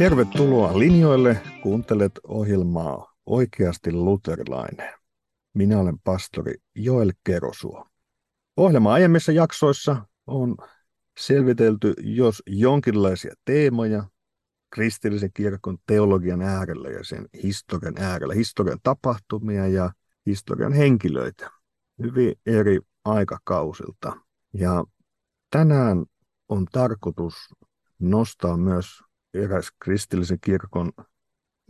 Tervetuloa 0.00 0.78
linjoille. 0.78 1.42
Kuuntelet 1.62 2.12
ohjelmaa 2.28 3.12
Oikeasti 3.26 3.92
luterilainen. 3.92 4.94
Minä 5.54 5.78
olen 5.78 5.98
pastori 6.04 6.54
Joel 6.74 7.12
Kerosuo. 7.24 7.86
Ohjelma 8.56 8.92
aiemmissa 8.92 9.32
jaksoissa 9.32 10.06
on 10.26 10.56
selvitelty 11.18 11.94
jos 11.98 12.42
jonkinlaisia 12.46 13.34
teemoja 13.44 14.04
kristillisen 14.70 15.30
kirkon 15.34 15.78
teologian 15.86 16.42
äärellä 16.42 16.88
ja 16.88 17.04
sen 17.04 17.28
historian 17.42 17.98
äärellä, 17.98 18.34
historian 18.34 18.78
tapahtumia 18.82 19.66
ja 19.66 19.92
historian 20.26 20.72
henkilöitä 20.72 21.50
hyvin 22.02 22.34
eri 22.46 22.78
aikakausilta. 23.04 24.16
Ja 24.52 24.84
tänään 25.50 26.04
on 26.48 26.66
tarkoitus 26.72 27.34
nostaa 27.98 28.56
myös 28.56 28.86
eräs 29.34 29.72
kristillisen 29.84 30.38
kirkon 30.40 30.92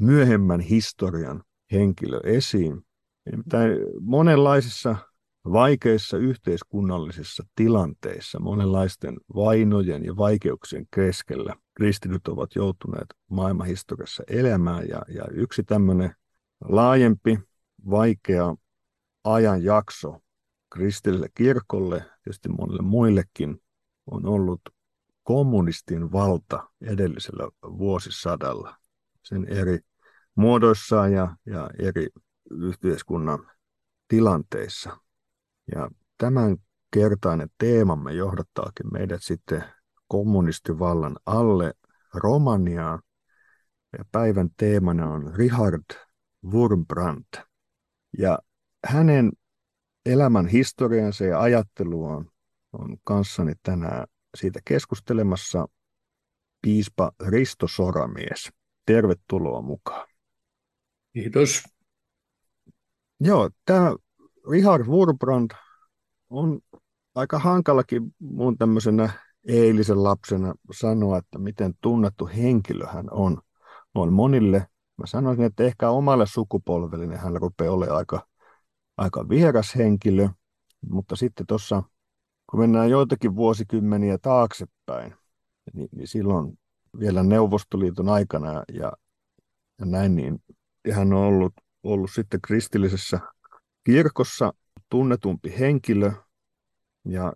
myöhemmän 0.01 0.61
historian 0.61 1.43
henkilö 1.73 2.21
esiin. 2.25 2.83
Nimittäin 3.31 3.73
monenlaisissa 4.01 4.97
vaikeissa 5.45 6.17
yhteiskunnallisissa 6.17 7.47
tilanteissa, 7.55 8.41
monenlaisten 8.41 9.17
vainojen 9.35 10.05
ja 10.05 10.17
vaikeuksien 10.17 10.87
keskellä 10.95 11.55
kristityt 11.75 12.29
ovat 12.29 12.55
joutuneet 12.55 13.07
maailmanhistoriassa 13.31 14.23
elämään. 14.29 14.89
Ja, 14.89 15.03
ja 15.09 15.25
yksi 15.33 15.63
tämmöinen 15.63 16.15
laajempi, 16.69 17.39
vaikea 17.91 18.57
ajanjakso 19.25 20.19
kristilliselle 20.71 21.29
kirkolle, 21.35 22.05
tietysti 22.25 22.49
monille 22.49 22.83
muillekin, 22.83 23.63
on 24.11 24.27
ollut 24.27 24.61
kommunistin 25.31 26.13
valta 26.13 26.69
edellisellä 26.81 27.49
vuosisadalla. 27.63 28.77
Sen 29.23 29.45
eri 29.49 29.79
muodoissaan 30.35 31.13
ja, 31.13 31.37
ja 31.47 31.71
eri 31.79 32.09
yhteiskunnan 32.51 33.51
tilanteissa. 34.09 34.97
Ja 35.75 35.91
tämän 36.19 36.57
kertainen 36.91 37.49
teemamme 37.59 38.13
johdattaakin 38.13 38.93
meidät 38.93 39.23
sitten 39.23 39.65
kommunistivallan 40.09 41.17
alle 41.27 41.75
Romaniaan. 42.15 43.03
Ja 43.99 44.05
päivän 44.13 44.49
teemana 44.57 45.11
on 45.11 45.35
Richard 45.35 45.85
Wurmbrand. 46.53 47.45
Ja 48.19 48.39
hänen 48.87 49.33
elämän 50.07 50.47
historiansa 50.47 51.25
ja 51.25 51.41
ajattelu 51.41 52.05
on, 52.05 52.31
on 52.73 52.97
kanssani 53.05 53.53
tänään 53.63 54.07
siitä 54.37 54.61
keskustelemassa 54.65 55.67
piispa 56.63 57.13
Risto 57.29 57.69
Soramies. 57.69 58.51
Tervetuloa 58.87 59.63
mukaan. 59.63 60.09
Kiitos. 61.13 61.63
Joo, 63.21 63.51
tämä 63.65 63.95
Richard 64.51 64.87
Wurbrand 64.87 65.51
on 66.31 66.61
aika 67.15 67.39
hankalakin 67.39 68.15
mun 68.19 68.59
tämmöisenä 68.59 69.11
eilisen 69.49 70.03
lapsena 70.03 70.55
sanoa, 70.73 71.19
että 71.19 71.39
miten 71.39 71.75
tunnettu 71.81 72.27
henkilö 72.37 72.87
hän 72.87 73.07
on. 73.11 73.39
On 73.95 74.13
monille, 74.13 74.67
mä 74.97 75.07
sanoisin, 75.07 75.45
että 75.45 75.65
ehkä 75.65 75.91
omalle 75.91 76.27
sukupolvelle 76.27 77.07
niin 77.07 77.21
hän 77.21 77.37
rupeaa 77.37 77.73
olemaan 77.73 77.99
aika, 77.99 78.27
aika 78.97 79.29
vieras 79.29 79.75
henkilö, 79.77 80.29
mutta 80.91 81.17
sitten 81.17 81.47
tuossa, 81.47 81.83
kun 82.51 82.61
mennään 82.61 82.91
joitakin 82.91 83.37
vuosikymmeniä 83.37 84.19
taaksepäin, 84.19 85.15
niin, 85.75 85.89
niin 85.93 86.09
silloin 86.09 86.59
vielä 86.99 87.23
Neuvostoliiton 87.23 88.09
aikana 88.09 88.53
ja, 88.53 88.93
ja 89.79 89.87
näin, 89.87 90.17
niin 90.17 90.43
hän 90.93 91.13
on 91.13 91.25
ollut, 91.25 91.53
ollut 91.83 92.11
sitten 92.15 92.41
kristillisessä 92.41 93.21
kirkossa 93.85 94.53
tunnetumpi 94.89 95.55
henkilö 95.59 96.13
ja 97.05 97.33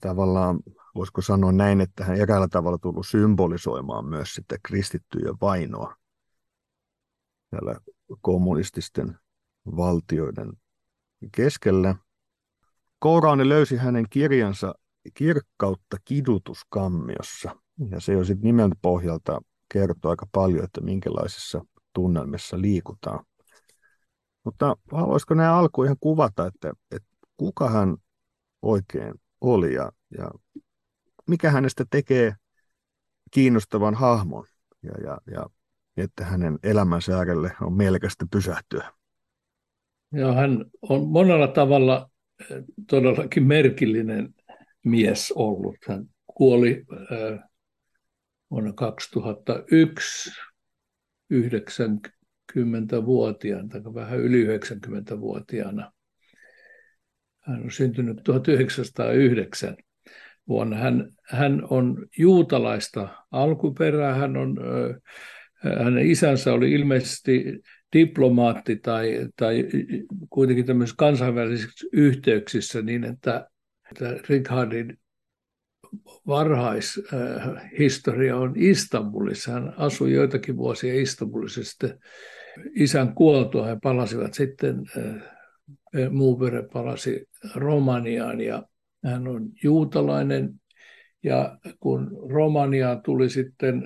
tavallaan 0.00 0.60
voisiko 0.94 1.22
sanoa 1.22 1.52
näin, 1.52 1.80
että 1.80 2.04
hän 2.04 2.16
eräällä 2.16 2.48
tavalla 2.48 2.78
tullut 2.78 3.06
symbolisoimaan 3.06 4.06
myös 4.06 4.34
sitä 4.34 4.56
kristittyjä 4.62 5.34
vainoa 5.40 5.96
täällä 7.50 7.80
kommunististen 8.20 9.18
valtioiden 9.76 10.52
keskellä. 11.32 11.94
Kouraani 13.04 13.48
löysi 13.48 13.76
hänen 13.76 14.06
kirjansa 14.10 14.74
Kirkkautta 15.14 15.96
kidutuskammiossa, 16.04 17.56
ja 17.90 18.00
se 18.00 18.12
jo 18.12 18.24
sitten 18.24 18.46
nimen 18.46 18.70
pohjalta 18.82 19.40
kertoo 19.72 20.10
aika 20.10 20.26
paljon, 20.32 20.64
että 20.64 20.80
minkälaisissa 20.80 21.64
tunnelmissa 21.92 22.60
liikutaan. 22.60 23.24
Mutta 24.44 24.76
haluaisiko 24.92 25.34
nämä 25.34 25.58
alku 25.58 25.84
ihan 25.84 25.96
kuvata, 26.00 26.46
että, 26.46 26.72
että 26.90 27.08
kuka 27.36 27.70
hän 27.70 27.96
oikein 28.62 29.14
oli 29.40 29.74
ja, 29.74 29.92
ja 30.18 30.30
mikä 31.28 31.50
hänestä 31.50 31.84
tekee 31.90 32.34
kiinnostavan 33.30 33.94
hahmon 33.94 34.46
ja, 34.82 34.92
ja, 35.02 35.18
ja 35.26 35.46
että 35.96 36.24
hänen 36.24 36.58
elämänsä 36.62 37.16
äärelle 37.16 37.56
on 37.60 37.72
mielekästä 37.72 38.26
pysähtyä. 38.30 38.92
Ja 40.12 40.32
hän 40.32 40.64
on 40.82 41.08
monella 41.08 41.48
tavalla 41.48 42.10
todellakin 42.88 43.46
merkillinen 43.46 44.34
mies 44.84 45.32
ollut. 45.36 45.76
Hän 45.88 46.04
kuoli 46.26 46.84
äh, 46.92 47.38
vuonna 48.50 48.72
2001 48.72 50.30
90-vuotiaana, 51.34 53.68
tai 53.68 53.80
vähän 53.94 54.18
yli 54.18 54.46
90-vuotiaana. 54.46 55.92
Hän 57.40 57.62
on 57.62 57.70
syntynyt 57.70 58.20
1909 58.24 59.76
vuonna. 60.48 60.76
Hän, 60.76 61.10
hän 61.28 61.62
on 61.70 62.06
juutalaista 62.18 63.08
alkuperää. 63.30 64.14
Hän 64.14 64.36
on, 64.36 64.56
hänen 65.78 66.06
isänsä 66.06 66.52
oli 66.52 66.72
ilmeisesti 66.72 67.44
diplomaatti 67.94 68.76
tai, 68.76 69.28
tai 69.36 69.64
kuitenkin 70.30 70.66
tämmöisissä 70.66 70.96
kansainvälisissä 70.98 71.86
yhteyksissä 71.92 72.82
niin, 72.82 73.04
että, 73.04 73.48
että 73.90 74.16
Richardin 74.28 74.98
varhaishistoria 76.26 78.36
on 78.36 78.52
Istanbulissa. 78.56 79.52
Hän 79.52 79.74
asui 79.76 80.12
joitakin 80.12 80.56
vuosia 80.56 81.00
Istanbulissa. 81.00 81.64
Sitten 81.64 81.98
isän 82.74 83.14
kuoltua 83.14 83.66
he 83.66 83.76
palasivat 83.82 84.34
sitten, 84.34 84.76
muu 86.10 86.36
perhe 86.36 86.62
palasi 86.72 87.28
Romaniaan 87.54 88.40
ja 88.40 88.62
hän 89.04 89.28
on 89.28 89.48
juutalainen 89.62 90.54
ja 91.22 91.58
kun 91.80 92.10
Romania 92.30 93.00
tuli 93.04 93.30
sitten 93.30 93.82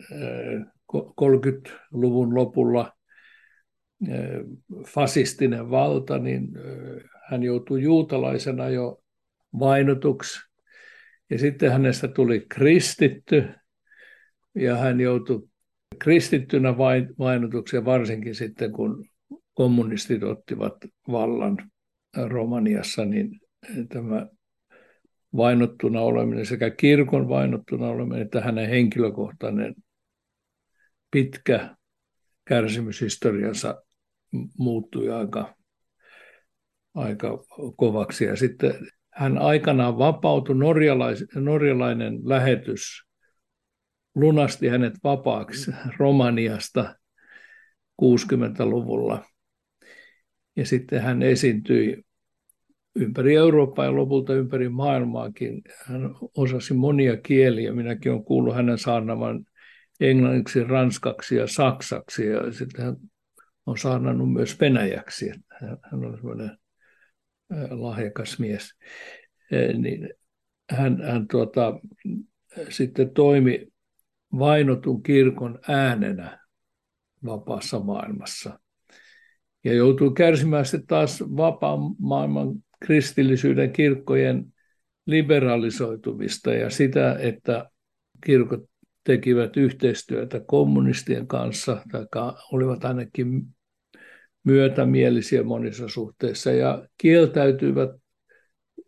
30-luvun 0.97 2.35
lopulla 2.35 2.98
fasistinen 4.87 5.71
valta, 5.71 6.19
niin 6.19 6.49
hän 7.31 7.43
joutui 7.43 7.83
juutalaisena 7.83 8.69
jo 8.69 9.03
vainotuksi. 9.59 10.49
Ja 11.31 11.39
sitten 11.39 11.73
hänestä 11.73 12.09
tuli 12.09 12.47
kristitty 12.49 13.45
ja 14.55 14.77
hän 14.77 15.01
joutui 15.01 15.49
kristittynä 15.99 16.79
vainotuksi 17.19 17.85
varsinkin 17.85 18.35
sitten 18.35 18.73
kun 18.73 19.09
kommunistit 19.55 20.23
ottivat 20.23 20.75
vallan 21.11 21.71
Romaniassa, 22.27 23.05
niin 23.05 23.41
tämä 23.89 24.27
vainottuna 25.37 26.01
oleminen, 26.01 26.47
sekä 26.47 26.71
kirkon 26.71 27.29
vainottuna 27.29 27.89
oleminen 27.89 28.23
että 28.23 28.41
hänen 28.41 28.69
henkilökohtainen 28.69 29.75
pitkä 31.11 31.77
kärsimyshistoriansa 32.44 33.83
muuttui 34.59 35.11
aika, 35.11 35.55
aika 36.95 37.45
kovaksi. 37.77 38.25
Ja 38.25 38.37
sitten 38.37 38.75
hän 39.11 39.39
aikanaan 39.39 39.99
vapautui, 39.99 40.57
norjalais, 40.57 41.25
norjalainen 41.35 42.21
lähetys 42.25 43.03
lunasti 44.15 44.69
hänet 44.69 44.95
vapaaksi 45.05 45.71
Romaniasta 45.97 46.95
60-luvulla. 48.03 49.25
Ja 50.57 50.67
sitten 50.67 51.03
hän 51.03 51.23
esiintyi 51.23 52.03
ympäri 52.95 53.37
Eurooppaa 53.37 53.85
ja 53.85 53.97
lopulta 53.97 54.35
ympäri 54.35 54.69
maailmaakin. 54.69 55.63
Hän 55.87 56.15
osasi 56.37 56.75
monia 56.75 57.17
kieliä. 57.17 57.73
Minäkin 57.73 58.13
olen 58.13 58.25
kuullut 58.25 58.55
hänen 58.55 58.79
saarnavan 58.79 59.45
englanniksi, 60.01 60.65
ranskaksi 60.65 61.37
ja 61.37 61.47
saksaksi. 61.47 62.27
Ja 62.27 62.53
sitten 62.53 62.85
hän 62.85 62.97
on 63.69 63.79
saarnannut 63.79 64.32
myös 64.32 64.61
venäjäksi. 64.61 65.31
Hän 65.61 66.05
on 66.05 66.17
sellainen 66.17 66.59
lahjakas 67.70 68.38
mies. 68.38 68.75
Niin 69.79 70.11
hän, 70.70 71.03
hän 71.03 71.29
tuota, 71.29 71.81
sitten 72.69 73.11
toimi 73.11 73.67
vainotun 74.38 75.03
kirkon 75.03 75.59
äänenä 75.69 76.38
vapaassa 77.25 77.81
maailmassa. 77.81 78.61
Ja 79.65 79.75
joutuu 79.75 80.11
kärsimään 80.11 80.65
sitten 80.65 80.87
taas 80.87 81.20
vapaan 81.20 81.81
maailman 81.99 82.55
kristillisyyden 82.81 83.73
kirkkojen 83.73 84.53
liberalisoitumista 85.06 86.55
ja 86.55 86.70
sitä, 86.70 87.17
että 87.20 87.70
kirkot 88.25 88.61
tekivät 89.05 89.56
yhteistyötä 89.56 90.41
kommunistien 90.47 91.26
kanssa, 91.26 91.82
tai 91.93 92.06
olivat 92.53 92.85
ainakin 92.85 93.43
myötämielisiä 94.49 95.43
monissa 95.43 95.89
suhteissa, 95.89 96.50
ja 96.50 96.89
kieltäytyivät 96.99 97.91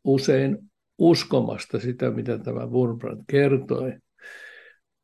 usein 0.05 0.59
uskomasta 0.99 1.81
sitä, 1.81 2.11
mitä 2.11 2.39
tämä 2.39 2.67
Wurmbrand 2.67 3.25
kertoi. 3.31 3.93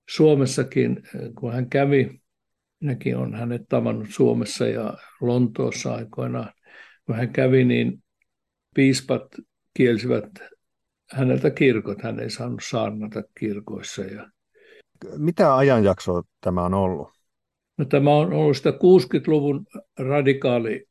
Suomessakin, 0.08 1.02
kun 1.38 1.52
hän 1.52 1.68
kävi, 1.70 2.20
minäkin 2.80 3.16
olen 3.16 3.34
hänet 3.34 3.62
tavannut 3.68 4.08
Suomessa 4.10 4.66
ja 4.66 4.94
Lontoossa 5.20 5.94
aikoinaan, 5.94 6.52
kun 7.06 7.16
hän 7.16 7.32
kävi, 7.32 7.64
niin 7.64 8.02
piispat 8.74 9.22
kielsivät 9.74 10.24
häneltä 11.12 11.50
kirkot, 11.50 12.02
hän 12.02 12.20
ei 12.20 12.30
saanut 12.30 12.60
saarnata 12.70 13.22
kirkoissa. 13.40 14.02
Ja... 14.02 14.30
Mitä 15.16 15.56
ajanjaksoa 15.56 16.22
tämä 16.40 16.64
on 16.64 16.74
ollut? 16.74 17.15
No, 17.76 17.84
tämä 17.84 18.14
on 18.14 18.32
ollut 18.32 18.56
sitä 18.56 18.70
60-luvun 18.70 19.66
radikaali 19.98 20.86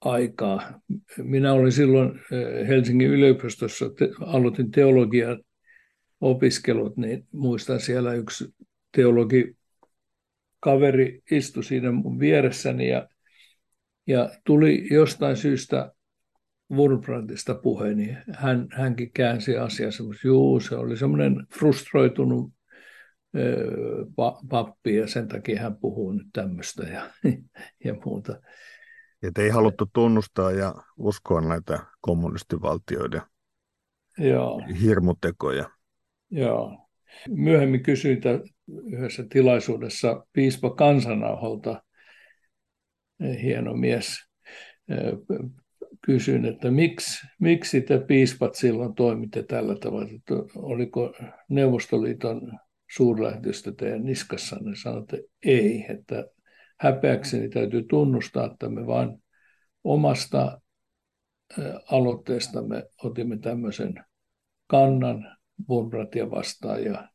aikaa. 0.00 0.80
Minä 1.18 1.52
olin 1.52 1.72
silloin 1.72 2.20
eh, 2.32 2.68
Helsingin 2.68 3.10
yliopistossa, 3.10 3.90
te, 3.90 4.10
aloitin 4.20 4.70
teologian 4.70 5.42
opiskelut, 6.20 6.96
niin 6.96 7.26
muistan 7.32 7.80
siellä 7.80 8.14
yksi 8.14 8.54
teologi 8.96 9.56
kaveri 10.60 11.22
istui 11.30 11.64
siinä 11.64 11.92
mun 11.92 12.18
vieressäni 12.18 12.88
ja, 12.88 13.08
ja 14.06 14.30
tuli 14.44 14.86
jostain 14.90 15.36
syystä 15.36 15.92
Wurmbrandista 16.72 17.54
puhe, 17.54 17.94
niin 17.94 18.16
hän, 18.30 18.68
hänkin 18.72 19.10
käänsi 19.12 19.56
asiaa 19.56 19.90
semmoisen, 19.90 20.28
juu, 20.28 20.60
se 20.60 20.76
oli 20.76 20.96
semmoinen 20.96 21.46
frustroitunut 21.58 22.52
pappi 24.48 24.96
ja 24.96 25.06
sen 25.06 25.28
takia 25.28 25.62
hän 25.62 25.76
puhuu 25.76 26.12
nyt 26.12 26.26
tämmöistä 26.32 26.82
ja, 26.82 27.10
ja 27.84 27.94
muuta. 28.04 28.40
Että 29.22 29.42
ei 29.42 29.48
haluttu 29.48 29.90
tunnustaa 29.92 30.52
ja 30.52 30.74
uskoa 30.96 31.40
näitä 31.40 31.78
kommunistivaltioiden 32.00 33.22
Joo. 34.18 34.62
hirmutekoja. 34.82 35.70
Joo. 36.30 36.88
Myöhemmin 37.28 37.82
kysyin 37.82 38.20
yhdessä 38.92 39.24
tilaisuudessa 39.30 40.26
piispa 40.32 40.70
Kansanauholta, 40.70 41.82
hieno 43.42 43.74
mies, 43.74 44.28
kysyin, 46.00 46.44
että 46.44 46.70
miksi, 46.70 47.26
miksi 47.40 47.80
te 47.80 47.98
piispat 47.98 48.54
silloin 48.54 48.94
toimitte 48.94 49.42
tällä 49.42 49.76
tavalla, 49.78 50.08
että 50.14 50.34
oliko 50.54 51.14
Neuvostoliiton 51.48 52.58
suurlähetystö 52.94 53.72
teidän 53.72 54.04
niskassanne, 54.04 54.76
sanoitte 54.82 55.22
ei, 55.44 55.86
että 55.88 56.24
häpeäkseni 56.80 57.48
täytyy 57.48 57.82
tunnustaa, 57.82 58.46
että 58.46 58.68
me 58.68 58.86
vain 58.86 59.22
omasta 59.84 60.60
aloitteestamme 61.90 62.84
otimme 63.02 63.38
tämmöisen 63.38 64.04
kannan 64.66 65.36
Wurmbratia 65.68 66.30
vastaan 66.30 66.84
ja, 66.84 67.08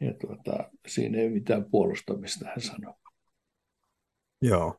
ja 0.00 0.14
tuota, 0.20 0.70
siinä 0.88 1.18
ei 1.18 1.30
mitään 1.30 1.64
puolustamista, 1.70 2.46
hän 2.46 2.60
sanoi. 2.60 2.94
Joo. 4.42 4.76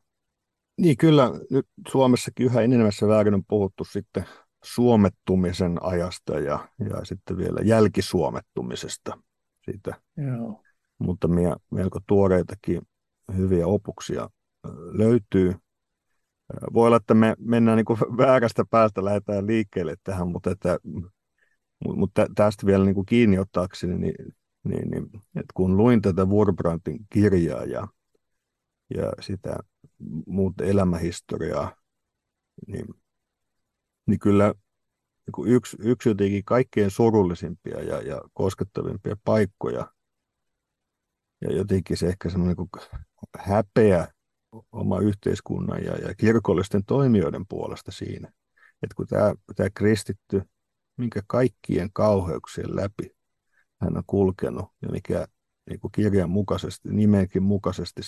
Niin 0.78 0.96
kyllä, 0.96 1.30
nyt 1.50 1.66
Suomessakin 1.88 2.46
yhä 2.46 2.60
enemmässä 2.60 3.08
väärin 3.08 3.34
on 3.34 3.44
puhuttu 3.48 3.84
sitten 3.84 4.24
suomettumisen 4.64 5.78
ajasta 5.80 6.38
ja, 6.38 6.68
ja 6.90 7.04
sitten 7.04 7.36
vielä 7.36 7.60
jälkisuomettumisesta 7.64 9.18
siitä. 9.64 10.00
Joo. 10.16 10.62
Mutta 10.98 11.28
melko 11.70 12.00
tuoreitakin 12.06 12.82
hyviä 13.36 13.66
opuksia 13.66 14.28
löytyy. 14.92 15.54
Voi 16.72 16.86
olla, 16.86 16.96
että 16.96 17.14
me 17.14 17.34
mennään 17.38 17.76
niin 17.76 17.84
kuin 17.84 17.98
väärästä 18.00 18.64
päästä, 18.70 19.04
lähdetään 19.04 19.46
liikkeelle 19.46 19.96
tähän, 20.04 20.28
mutta, 20.28 20.50
että, 20.50 20.78
mutta 21.84 22.26
tästä 22.34 22.66
vielä 22.66 22.84
niin 22.84 22.94
kuin 22.94 23.06
kiinni 23.06 23.38
ottaakseni, 23.38 23.98
niin, 23.98 24.14
niin, 24.64 24.90
niin 24.90 25.06
että 25.14 25.52
kun 25.54 25.76
luin 25.76 26.02
tätä 26.02 26.24
Wurbrandtin 26.24 26.98
kirjaa 27.12 27.64
ja, 27.64 27.88
ja 28.94 29.12
sitä 29.20 29.56
muuta 30.26 30.64
elämähistoriaa, 30.64 31.76
niin, 32.66 32.86
niin 34.06 34.18
kyllä 34.18 34.54
yksi, 35.46 35.76
yksi 35.80 36.08
jotenkin 36.08 36.44
kaikkein 36.44 36.90
surullisimpia 36.90 37.80
ja, 37.80 38.02
ja 38.02 38.22
koskettavimpia 38.34 39.16
paikkoja, 39.24 39.92
ja 41.40 41.52
jotenkin 41.56 41.96
se 41.96 42.06
ehkä 42.06 42.30
semmoinen 42.30 42.56
niin 42.56 43.02
häpeä 43.38 44.08
oma 44.72 45.00
yhteiskunnan 45.00 45.84
ja, 45.84 45.96
ja 45.96 46.14
kirkollisten 46.14 46.84
toimijoiden 46.84 47.46
puolesta 47.48 47.92
siinä, 47.92 48.32
että 48.82 48.94
kun 48.96 49.06
tämä, 49.06 49.34
tämä 49.56 49.68
kristitty, 49.74 50.42
minkä 50.96 51.22
kaikkien 51.26 51.90
kauheuksien 51.92 52.76
läpi 52.76 53.10
hän 53.80 53.96
on 53.96 54.02
kulkenut 54.06 54.66
ja 54.82 54.88
mikä 54.88 55.26
niin 55.70 55.80
kuin 55.80 55.92
kirjan 55.92 56.30
mukaisesti, 56.30 56.88
nimenkin 56.88 57.42
mukaisesti 57.42 58.00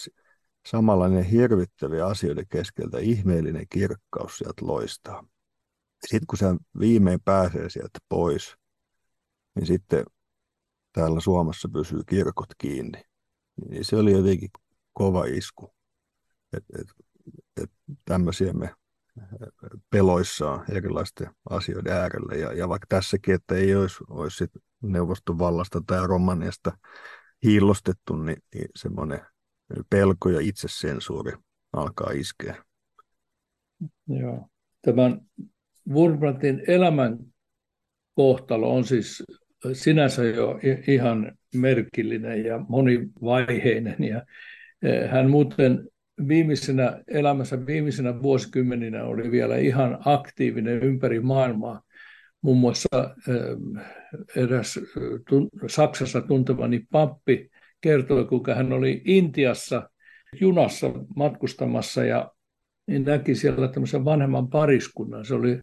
samanlainen 0.66 1.24
hirvittäviä 1.24 2.06
asioiden 2.06 2.46
keskeltä 2.48 2.98
ihmeellinen 2.98 3.66
kirkkaus 3.70 4.38
sieltä 4.38 4.66
loistaa. 4.66 5.26
Sitten 6.08 6.26
kun 6.26 6.38
se 6.38 6.46
viimein 6.80 7.20
pääsee 7.24 7.70
sieltä 7.70 7.98
pois, 8.08 8.56
niin 9.54 9.66
sitten 9.66 10.04
täällä 10.92 11.20
Suomessa 11.20 11.68
pysyy 11.72 12.00
kirkot 12.08 12.48
kiinni. 12.58 13.02
Niin 13.68 13.84
se 13.84 13.96
oli 13.96 14.12
jotenkin 14.12 14.50
kova 14.92 15.25
isku. 15.25 15.75
Että 16.52 16.78
et, 16.80 16.88
et 17.62 17.70
tämmöisiä 18.04 18.52
me 18.52 18.75
peloissaan 19.90 20.64
erilaisten 20.70 21.30
asioiden 21.50 21.92
äärellä. 21.92 22.34
Ja, 22.34 22.52
ja 22.52 22.68
vaikka 22.68 22.86
tässäkin, 22.88 23.34
että 23.34 23.54
ei 23.54 23.76
olisi, 23.76 23.96
olisi 24.08 24.36
sit 24.36 24.50
neuvoston 24.82 25.38
vallasta 25.38 25.82
tai 25.86 26.06
Romaniasta 26.06 26.78
hiillostettu, 27.42 28.16
niin, 28.16 28.42
niin 28.54 28.68
semmoinen 28.76 29.20
pelko 29.90 30.28
ja 30.28 30.40
itsesensuuri 30.40 31.32
alkaa 31.72 32.10
iskeä. 32.10 32.64
Joo. 34.08 34.48
Tämän 34.82 35.20
Wurmbrandtin 35.93 36.62
elämän 36.66 37.19
kohtalo 38.14 38.75
on 38.75 38.85
siis 38.85 39.23
sinänsä 39.73 40.25
jo 40.25 40.59
ihan 40.88 41.33
merkillinen 41.55 42.45
ja 42.45 42.59
monivaiheinen. 42.69 43.97
Ja 43.99 44.23
e, 44.83 45.07
hän 45.07 45.31
muuten 45.31 45.88
viimeisenä 46.28 47.02
elämässä 47.09 47.66
viimeisenä 47.66 48.23
vuosikymmeninä 48.23 49.05
oli 49.05 49.31
vielä 49.31 49.57
ihan 49.57 49.99
aktiivinen 50.05 50.83
ympäri 50.83 51.21
maailmaa. 51.21 51.83
Muun 52.43 52.59
muassa 52.59 53.14
e, 53.28 53.33
eräs 54.43 54.81
Saksassa 55.66 56.21
tuntemani 56.21 56.87
pappi 56.90 57.50
kertoi, 57.81 58.25
kuinka 58.25 58.55
hän 58.55 58.73
oli 58.73 59.02
Intiassa 59.05 59.90
junassa 60.40 60.90
matkustamassa 61.16 62.05
ja 62.05 62.31
näki 62.88 63.35
siellä 63.35 63.69
tämmöisen 63.69 64.05
vanhemman 64.05 64.49
pariskunnan. 64.49 65.25
Se 65.25 65.35
oli 65.35 65.61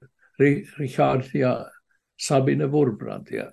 Richard 0.78 1.24
ja 1.34 1.72
Sabine 2.20 2.68
Wurbrand. 2.68 3.28
Ja, 3.32 3.52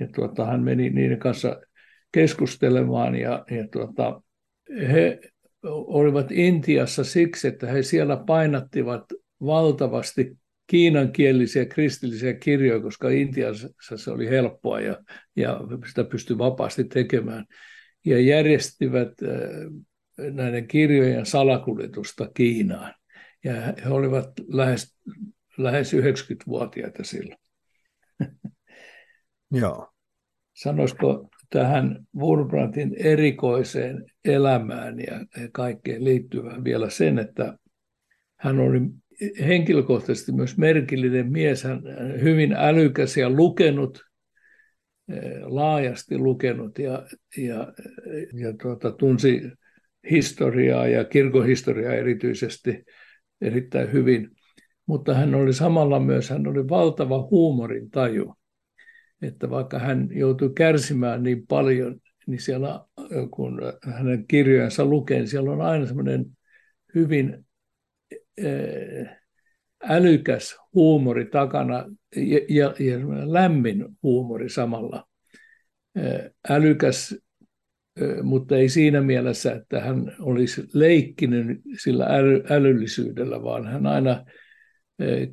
ja 0.00 0.08
tuota, 0.14 0.46
hän 0.46 0.62
meni 0.62 0.90
niiden 0.90 1.18
kanssa 1.18 1.60
keskustelemaan 2.12 3.14
ja, 3.14 3.44
ja 3.50 3.68
tuota, 3.72 4.22
he 4.92 5.20
olivat 5.62 6.30
Intiassa 6.30 7.04
siksi, 7.04 7.48
että 7.48 7.66
he 7.66 7.82
siellä 7.82 8.16
painattivat 8.26 9.04
valtavasti 9.40 10.38
kiinankielisiä 10.66 11.66
kristillisiä 11.66 12.34
kirjoja, 12.34 12.82
koska 12.82 13.08
Intiassa 13.08 13.68
se 13.96 14.10
oli 14.10 14.28
helppoa 14.28 14.80
ja, 14.80 14.96
ja 15.36 15.60
sitä 15.88 16.04
pystyi 16.04 16.38
vapaasti 16.38 16.84
tekemään. 16.84 17.44
Ja 18.04 18.20
järjestivät 18.20 19.12
äh, 19.22 20.30
näiden 20.32 20.68
kirjojen 20.68 21.26
salakuljetusta 21.26 22.30
Kiinaan. 22.34 22.94
Ja 23.44 23.52
he 23.84 23.88
olivat 23.88 24.30
lähes, 24.48 24.96
lähes 25.62 25.94
90-vuotiaita 25.94 27.04
silloin. 27.04 27.38
Joo. 29.60 29.92
Sanoisiko 30.56 31.28
tähän 31.50 32.06
Wurmbrandtin 32.16 32.94
erikoiseen 32.98 34.04
elämään 34.24 34.98
ja 35.00 35.46
kaikkeen 35.52 36.04
liittyvään 36.04 36.64
vielä 36.64 36.90
sen, 36.90 37.18
että 37.18 37.58
hän 38.38 38.60
oli 38.60 38.80
henkilökohtaisesti 39.46 40.32
myös 40.32 40.58
merkillinen 40.58 41.32
mies, 41.32 41.64
hän 41.64 41.82
hyvin 42.22 42.52
älykäs 42.52 43.16
ja 43.16 43.30
lukenut 43.30 44.10
laajasti 45.42 46.18
lukenut 46.18 46.78
ja, 46.78 47.06
ja, 47.36 47.72
ja 48.32 48.52
tuota, 48.62 48.92
tunsi 48.92 49.50
historiaa 50.10 50.86
ja 50.86 51.04
kirkohistoriaa 51.04 51.94
erityisesti 51.94 52.84
erittäin 53.40 53.92
hyvin. 53.92 54.30
Mutta 54.90 55.14
hän 55.14 55.34
oli 55.34 55.52
samalla 55.52 56.00
myös, 56.00 56.30
hän 56.30 56.46
oli 56.46 56.68
valtava 56.68 57.28
huumorin 57.30 57.90
taju. 57.90 58.34
Että 59.22 59.50
vaikka 59.50 59.78
hän 59.78 60.08
joutui 60.12 60.50
kärsimään 60.54 61.22
niin 61.22 61.46
paljon, 61.46 62.00
niin 62.26 62.40
siellä 62.40 62.84
kun 63.30 63.60
hänen 63.84 64.26
kirjojensa 64.26 64.84
lukee, 64.84 65.18
niin 65.18 65.28
siellä 65.28 65.50
on 65.50 65.60
aina 65.60 65.86
semmoinen 65.86 66.26
hyvin 66.94 67.46
älykäs 69.82 70.56
huumori 70.74 71.26
takana 71.26 71.84
ja, 72.16 72.40
ja, 72.48 72.74
ja 72.78 72.98
lämmin 73.32 73.86
huumori 74.02 74.48
samalla. 74.48 75.08
Älykäs, 76.48 77.16
mutta 78.22 78.56
ei 78.56 78.68
siinä 78.68 79.00
mielessä, 79.00 79.52
että 79.52 79.80
hän 79.80 80.16
olisi 80.20 80.68
leikkinen 80.74 81.60
sillä 81.78 82.06
äly, 82.06 82.42
älyllisyydellä, 82.50 83.42
vaan 83.42 83.66
hän 83.66 83.86
aina 83.86 84.24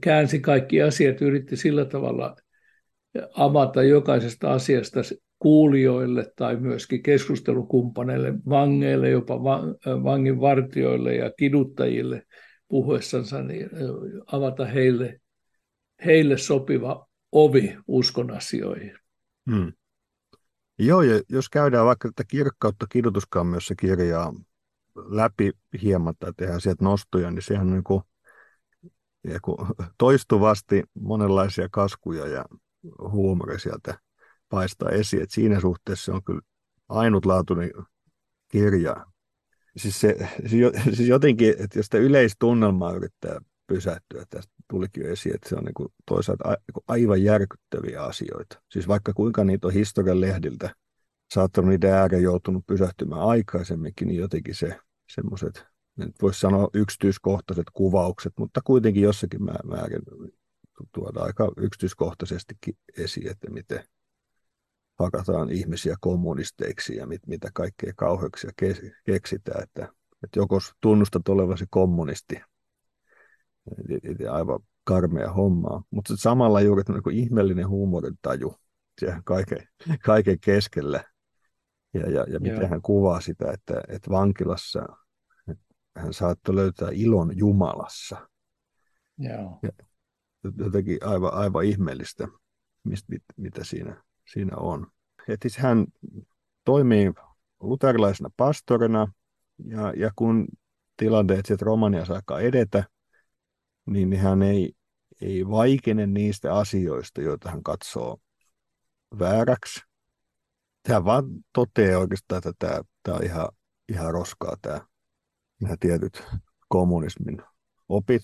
käänsi 0.01 0.39
kaikki 0.39 0.81
asiat, 0.81 1.21
yritti 1.21 1.57
sillä 1.57 1.85
tavalla 1.85 2.35
avata 3.33 3.83
jokaisesta 3.83 4.51
asiasta 4.51 4.99
kuulijoille 5.39 6.33
tai 6.35 6.55
myöskin 6.55 7.03
keskustelukumppaneille, 7.03 8.33
vangeille, 8.49 9.09
jopa 9.09 9.43
vangin 10.03 10.41
vartioille 10.41 11.15
ja 11.15 11.31
kiduttajille 11.37 12.23
puhuessansa, 12.67 13.43
niin 13.43 13.69
avata 14.31 14.65
heille, 14.65 15.19
heille 16.05 16.37
sopiva 16.37 17.07
ovi 17.31 17.77
uskon 17.87 18.31
asioihin. 18.31 18.97
Hmm. 19.51 19.73
Joo, 20.79 21.01
ja 21.01 21.21
jos 21.29 21.49
käydään 21.49 21.85
vaikka 21.85 22.09
tätä 22.09 22.23
kirkkautta 22.27 22.85
kidutuskammiossa 22.89 23.75
kirjaa 23.75 24.33
läpi 24.95 25.51
hieman 25.81 26.13
tai 26.19 26.33
tehdään 26.37 26.61
sieltä 26.61 26.83
nostoja, 26.83 27.31
niin 27.31 27.41
sehän 27.41 27.67
on 27.67 27.73
niin 27.73 27.83
kuin, 27.83 28.01
toistuvasti 29.97 30.83
monenlaisia 30.99 31.67
kaskuja 31.71 32.27
ja 32.27 32.45
huumoria 33.11 33.59
sieltä 33.59 33.99
paistaa 34.49 34.89
esiin. 34.89 35.23
Et 35.23 35.31
siinä 35.31 35.59
suhteessa 35.59 36.05
se 36.05 36.11
on 36.11 36.23
kyllä 36.23 36.41
ainutlaatuinen 36.89 37.71
kirja. 38.47 39.05
Siis, 39.77 40.01
se, 40.01 40.29
siis 40.95 41.09
jotenkin, 41.09 41.49
että 41.49 41.79
jos 41.79 41.85
sitä 41.85 41.97
yleistunnelmaa 41.97 42.93
yrittää 42.93 43.41
pysähtyä, 43.67 44.25
tästä 44.29 44.53
tulikin 44.69 45.03
jo 45.03 45.11
esiin, 45.11 45.35
että 45.35 45.49
se 45.49 45.55
on 45.55 45.63
niin 45.63 45.91
toisaalta 46.05 46.49
niinku 46.49 46.83
aivan 46.87 47.23
järkyttäviä 47.23 48.03
asioita. 48.03 48.61
Siis 48.71 48.87
vaikka 48.87 49.13
kuinka 49.13 49.43
niitä 49.43 49.67
on 49.67 49.73
historian 49.73 50.21
lehdiltä 50.21 50.75
saattanut 51.33 51.69
niiden 51.69 51.93
ääreen 51.93 52.23
joutunut 52.23 52.67
pysähtymään 52.67 53.21
aikaisemminkin, 53.21 54.07
niin 54.07 54.19
jotenkin 54.19 54.55
se 54.55 54.79
semmoiset, 55.09 55.65
voisi 56.21 56.39
sanoa 56.39 56.69
yksityiskohtaiset 56.73 57.65
kuvaukset, 57.73 58.33
mutta 58.37 58.61
kuitenkin 58.63 59.03
jossakin 59.03 59.43
määrin 59.43 60.01
tuoda 60.91 61.19
aika 61.19 61.51
yksityiskohtaisestikin 61.57 62.77
esiin, 62.97 63.31
että 63.31 63.49
miten 63.49 63.83
hakataan 64.99 65.51
ihmisiä 65.51 65.95
kommunisteiksi 65.99 66.95
ja 66.95 67.07
mit, 67.07 67.27
mitä 67.27 67.49
kaikkea 67.53 67.93
kauheuksia 67.95 68.51
keksitään, 69.05 69.63
että, 69.63 69.89
että 70.23 70.39
joko 70.39 70.59
tunnustat 70.81 71.29
olevasi 71.29 71.65
kommunisti, 71.69 72.41
aivan 74.31 74.59
karmea 74.83 75.33
hommaa, 75.33 75.83
mutta 75.91 76.17
samalla 76.17 76.61
juuri 76.61 76.83
niin 76.89 77.19
ihmeellinen 77.19 77.69
huumorintaju 77.69 78.55
siellä 78.99 79.21
kaiken, 79.25 79.67
kaiken 80.05 80.39
keskellä. 80.39 81.03
Ja, 81.93 82.11
ja, 82.11 82.25
ja 82.29 82.39
miten 82.39 82.69
hän 82.69 82.81
kuvaa 82.81 83.21
sitä, 83.21 83.51
että, 83.51 83.81
että 83.87 84.09
vankilassa 84.09 84.85
hän 85.97 86.13
saattoi 86.13 86.55
löytää 86.55 86.89
ilon 86.91 87.37
Jumalassa. 87.37 88.29
Joo. 89.17 89.59
Ja 89.63 89.69
jotenkin 90.57 90.97
aivan, 91.01 91.33
aivan 91.33 91.65
ihmeellistä, 91.65 92.27
mistä, 92.83 93.05
mit, 93.09 93.23
mitä 93.37 93.63
siinä, 93.63 94.03
siinä 94.31 94.57
on. 94.57 94.87
Et 95.27 95.41
siis 95.41 95.57
hän 95.57 95.85
toimii 96.63 97.13
luterilaisena 97.59 98.29
pastorina, 98.37 99.11
ja, 99.65 99.93
ja 99.97 100.11
kun 100.15 100.47
tilanteet 100.97 101.45
sieltä 101.45 101.65
Romaniassa 101.65 102.13
alkaa 102.13 102.39
edetä, 102.39 102.83
niin 103.85 104.17
hän 104.17 104.41
ei, 104.41 104.73
ei 105.21 105.47
vaikene 105.47 106.07
niistä 106.07 106.55
asioista, 106.55 107.21
joita 107.21 107.51
hän 107.51 107.63
katsoo 107.63 108.17
vääräksi. 109.19 109.79
Hän 110.89 111.05
vaan 111.05 111.25
toteaa 111.53 111.99
oikeastaan, 111.99 112.37
että 112.37 112.53
tämä, 112.59 112.81
tämä 113.03 113.17
on 113.17 113.23
ihan, 113.23 113.47
ihan 113.89 114.13
roskaa 114.13 114.55
tämä, 114.61 114.87
nämä 115.61 115.75
tietyt 115.79 116.23
kommunismin 116.69 117.41
opit 117.89 118.23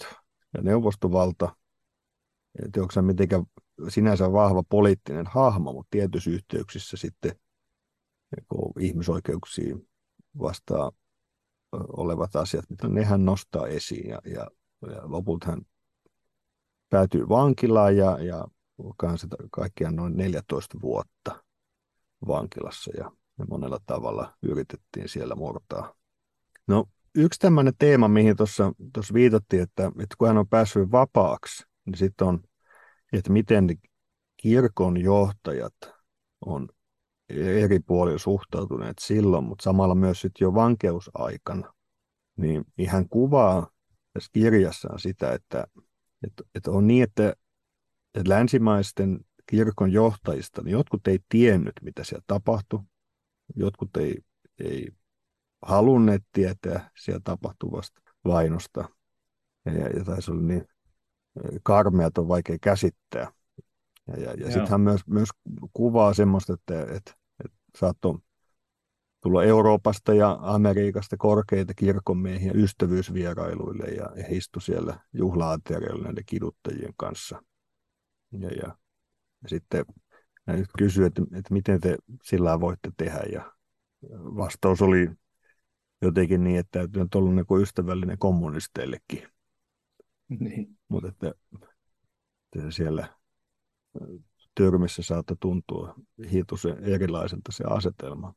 ja 0.54 0.62
neuvostovalta. 0.62 1.56
Että 2.66 2.82
onko 2.82 2.92
se 2.92 3.02
mitenkään 3.02 3.44
sinänsä 3.90 4.32
vahva 4.32 4.63
poliittinen 4.63 5.25
hahmo, 5.28 5.74
mutta 5.74 5.88
tietyissä 5.92 6.30
yhteyksissä 6.30 6.98
sitten 6.98 7.36
ihmisoikeuksiin 8.80 9.90
vastaa 10.40 10.92
olevat 11.98 12.36
asiat, 12.36 12.70
mitä 12.70 12.88
nehän 12.88 13.25
nostaa 13.25 13.68
esiin 13.68 14.10
ja, 14.10 14.20
ja, 14.25 14.48
ja 14.82 15.02
lopulta 15.04 15.48
hän 15.48 15.62
päätyy 16.90 17.30
vankilaan 17.30 17.98
ja, 17.98 18.20
ja 18.20 18.48
kanssa 18.98 19.28
kaikkiaan 19.52 19.96
noin 19.96 20.18
14 20.18 20.82
vuotta 20.82 21.44
vankilassa 22.28 22.92
ja, 22.98 23.12
ja 23.38 23.46
monella 23.50 23.80
tavalla 23.86 24.34
yritettiin 24.42 25.10
siellä 25.10 25.36
murtaa. 25.36 25.94
No 26.68 26.86
yksi 27.15 27.39
tämmöinen 27.39 27.74
teema, 27.79 28.08
mihin 28.08 28.36
tuossa 28.36 29.13
viitattiin, 29.13 29.63
että, 29.63 29.88
että 29.88 30.15
kun 30.17 30.27
hän 30.27 30.38
on 30.38 30.48
päässyt 30.48 30.91
vapaaksi, 30.91 31.63
niin 31.86 31.98
sitten 31.98 32.27
on 32.27 32.43
että 33.13 33.32
miten 33.32 33.67
kirkon 34.38 34.98
johtajat 34.98 35.75
on 36.46 36.70
eri 37.29 37.79
puolilla 37.79 38.20
suhtautuneet 38.20 39.00
silloin, 39.00 39.43
mutta 39.43 39.63
samalla 39.63 39.96
myös 39.96 40.22
sitten 40.22 40.46
jo 40.46 40.53
vankeusaikana, 40.53 41.74
niin, 42.38 42.65
niin 42.77 42.89
hän 42.89 43.10
kuvaa 43.10 43.70
tässä 44.13 44.29
kirjassaan 44.34 45.00
sitä, 45.00 45.34
että, 45.34 45.67
että, 46.24 46.43
että 46.55 46.72
on 46.72 46.88
niin, 46.88 47.03
että, 47.03 47.34
että 48.15 48.29
länsimaisten 48.29 49.20
kirkon 49.46 49.91
johtajista, 49.91 50.62
niin 50.62 50.72
jotkut 50.72 51.08
ei 51.08 51.20
tiennyt, 51.29 51.74
mitä 51.82 52.03
siellä 52.03 52.24
tapahtui, 52.27 52.79
jotkut 53.55 53.98
ei, 53.98 54.17
ei 54.60 54.88
halunneet 55.65 56.24
tietää 56.32 56.89
siellä 57.00 57.22
tapahtuvasta 57.24 58.01
vainosta. 58.25 58.86
Ja, 59.65 59.88
ja 59.88 60.03
taisi 60.05 60.32
olla 60.32 60.41
niin 60.41 60.67
karmeat 61.63 62.17
on 62.17 62.27
vaikea 62.27 62.58
käsittää. 62.62 63.32
Ja, 64.08 64.20
ja, 64.20 64.34
ja 64.34 64.46
sitten 64.46 64.67
hän 64.67 64.82
myös, 64.82 65.01
myös 65.08 65.29
kuvaa 65.74 66.13
semmoista, 66.13 66.53
että, 66.53 66.82
että, 66.82 67.12
että 67.46 67.58
saattoi 67.77 68.20
tulla 69.24 69.43
Euroopasta 69.43 70.13
ja 70.13 70.38
Amerikasta 70.41 71.17
korkeita 71.17 71.74
kirkonmiehiä 71.74 72.51
ystävyysvierailuille 72.55 73.86
ja, 73.86 74.10
ja 74.15 74.24
he 74.24 74.36
istu 74.36 74.60
siellä 74.60 75.00
juhla 75.13 75.60
näiden 76.03 76.25
kiduttajien 76.25 76.93
kanssa. 76.98 77.43
Ja, 78.32 78.50
ja, 78.50 78.77
ja 79.43 79.50
sitten 79.50 79.86
hän 80.48 80.60
nyt 80.60 80.70
kysyi, 80.77 81.05
että, 81.05 81.22
että 81.22 81.53
miten 81.53 81.82
te 81.82 81.98
sillä 82.24 82.60
voitte 82.60 82.91
tehdä 82.98 83.24
ja 83.32 83.53
vastaus 84.12 84.82
oli 84.82 85.10
jotenkin 86.04 86.44
niin, 86.44 86.60
että 86.60 86.80
täytyy 86.80 87.08
olla 87.16 87.32
niin 87.32 87.62
ystävällinen 87.62 88.18
kommunisteillekin. 88.18 89.28
Niin. 90.30 90.78
Mutta 90.88 91.08
että, 91.10 91.34
että 92.56 92.72
siellä 92.72 93.18
tyrmissä 94.56 95.04
saattaa 95.04 95.38
tuntua 95.40 95.96
hitusen 96.32 96.84
erilaiselta 96.84 97.52
se 97.52 97.64
asetelma. 97.68 98.34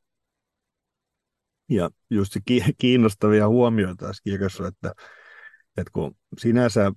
Ja 1.69 1.91
just 2.11 2.33
se 2.33 2.41
kiinnostavia 2.79 3.49
huomioita 3.49 4.07
tässä 4.07 4.23
kirjassa, 4.25 4.67
että, 4.67 4.93
että 5.77 5.91
kun 5.93 6.17
sinänsä 6.39 6.93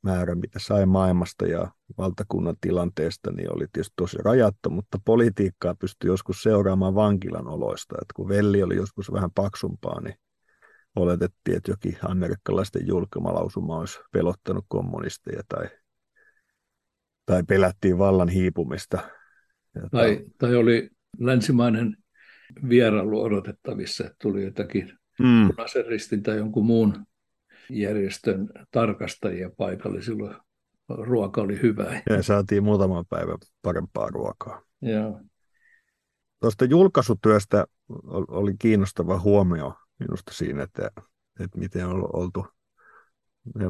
tietomäärä, 0.00 0.34
mitä 0.34 0.58
sai 0.58 0.86
maailmasta 0.86 1.46
ja 1.46 1.70
valtakunnan 1.98 2.56
tilanteesta, 2.60 3.32
niin 3.32 3.52
oli 3.54 3.66
tietysti 3.72 3.92
tosi 3.96 4.16
rajattu, 4.24 4.70
mutta 4.70 4.98
politiikkaa 5.04 5.74
pystyi 5.74 6.08
joskus 6.08 6.42
seuraamaan 6.42 6.94
vankilan 6.94 7.48
oloista. 7.48 7.96
Että 8.02 8.14
kun 8.16 8.28
velli 8.28 8.62
oli 8.62 8.76
joskus 8.76 9.12
vähän 9.12 9.30
paksumpaa, 9.30 10.00
niin 10.00 10.14
oletettiin, 10.96 11.56
että 11.56 11.70
jokin 11.70 11.96
amerikkalaisten 12.02 12.86
julkimalausuma 12.86 13.78
olisi 13.78 13.98
pelottanut 14.12 14.64
kommunisteja 14.68 15.42
tai, 15.48 15.68
tai 17.26 17.42
pelättiin 17.48 17.98
vallan 17.98 18.28
hiipumista. 18.28 18.98
Tai, 19.90 20.24
tai 20.38 20.56
oli 20.56 20.90
länsimainen 21.18 21.96
vierailu 22.68 23.22
odotettavissa, 23.22 24.04
että 24.04 24.16
tuli 24.22 24.44
jotakin 24.44 24.98
mm. 25.18 25.48
punaisen 25.48 25.86
ristin 25.86 26.22
tai 26.22 26.36
jonkun 26.36 26.66
muun 26.66 27.06
järjestön 27.70 28.48
tarkastajia 28.70 29.50
paikalle. 29.56 30.02
Silloin 30.02 30.36
ruoka 30.88 31.40
oli 31.42 31.62
hyvä. 31.62 32.02
Ja 32.10 32.22
saatiin 32.22 32.64
muutaman 32.64 33.04
päivän 33.06 33.38
parempaa 33.62 34.08
ruokaa. 34.08 34.62
Joo. 34.82 35.20
Tuosta 36.40 36.64
julkaisutyöstä 36.64 37.66
oli 38.28 38.54
kiinnostava 38.58 39.18
huomio 39.18 39.74
minusta 39.98 40.32
siinä, 40.34 40.62
että, 40.62 40.90
että 41.40 41.58
miten 41.58 41.86
on 41.86 42.16
oltu, 42.16 42.46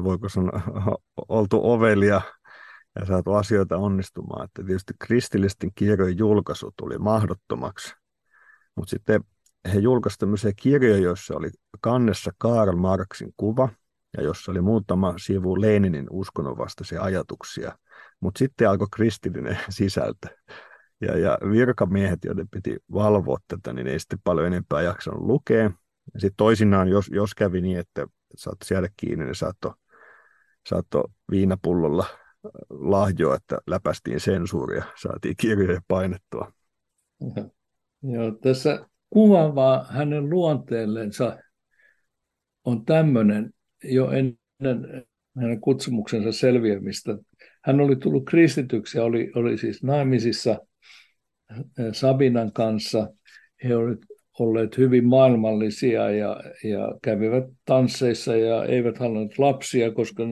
voiko 0.03 0.29
sanoa, 0.29 0.61
oltu 1.29 1.59
ovelia 1.63 2.21
ja 2.99 3.05
saatu 3.05 3.33
asioita 3.33 3.77
onnistumaan. 3.77 4.45
Että 4.45 4.63
tietysti 4.63 4.93
kristillisten 4.99 5.71
kirjojen 5.75 6.17
julkaisu 6.17 6.73
tuli 6.77 6.97
mahdottomaksi, 6.97 7.95
mutta 8.75 8.89
sitten 8.89 9.23
he 9.73 9.79
julkaisivat 9.79 10.19
tämmöisiä 10.19 10.51
kirjoja, 10.55 10.97
joissa 10.97 11.35
oli 11.35 11.49
kannessa 11.81 12.31
Karl 12.37 12.75
Marxin 12.75 13.33
kuva 13.37 13.69
ja 14.17 14.23
jossa 14.23 14.51
oli 14.51 14.61
muutama 14.61 15.13
sivu 15.17 15.61
Leninin 15.61 16.07
uskonnonvastaisia 16.09 17.01
ajatuksia, 17.01 17.77
mutta 18.19 18.39
sitten 18.39 18.69
alkoi 18.69 18.87
kristillinen 18.95 19.57
sisältö. 19.69 20.27
Ja, 21.01 21.17
ja 21.17 21.37
virkamiehet, 21.51 22.19
joiden 22.25 22.49
piti 22.49 22.77
valvoa 22.93 23.37
tätä, 23.47 23.73
niin 23.73 23.87
ei 23.87 23.99
sitten 23.99 24.19
paljon 24.23 24.47
enempää 24.47 24.81
jaksanut 24.81 25.21
lukea. 25.21 25.71
Ja 26.13 26.19
sitten 26.19 26.37
toisinaan, 26.37 26.87
jos, 26.87 27.09
jos 27.13 27.35
kävi 27.35 27.61
niin, 27.61 27.79
että 27.79 28.07
saattoi 28.35 28.75
jäädä 28.75 28.89
kiinni, 28.97 29.25
niin 29.25 29.35
saattoi 29.35 29.73
saatto 30.69 31.03
viinapullolla 31.31 32.05
lahjoa, 32.69 33.35
että 33.35 33.57
läpästiin 33.67 34.19
sensuuria, 34.19 34.83
saatiin 35.01 35.35
kirjoja 35.37 35.81
painettua. 35.87 36.51
Joo, 38.03 38.31
tässä 38.31 38.85
kuvaavaa 39.09 39.85
hänen 39.89 40.29
luonteellensa 40.29 41.37
on 42.63 42.85
tämmöinen 42.85 43.53
jo 43.83 44.11
ennen 44.11 45.05
hänen 45.37 45.61
kutsumuksensa 45.61 46.31
selviämistä. 46.31 47.17
Hän 47.63 47.81
oli 47.81 47.95
tullut 47.95 48.25
kristityksi 48.25 48.97
ja 48.97 49.03
oli, 49.03 49.31
oli 49.35 49.57
siis 49.57 49.83
naimisissa 49.83 50.59
Sabinan 51.91 52.53
kanssa. 52.53 53.13
He 53.63 53.75
olivat 53.75 53.99
olleet 54.39 54.77
hyvin 54.77 55.07
maailmallisia 55.07 56.11
ja, 56.11 56.43
ja 56.63 56.97
kävivät 57.03 57.43
tansseissa 57.65 58.35
ja 58.35 58.65
eivät 58.65 58.97
halunneet 58.97 59.39
lapsia, 59.39 59.91
koska 59.91 60.23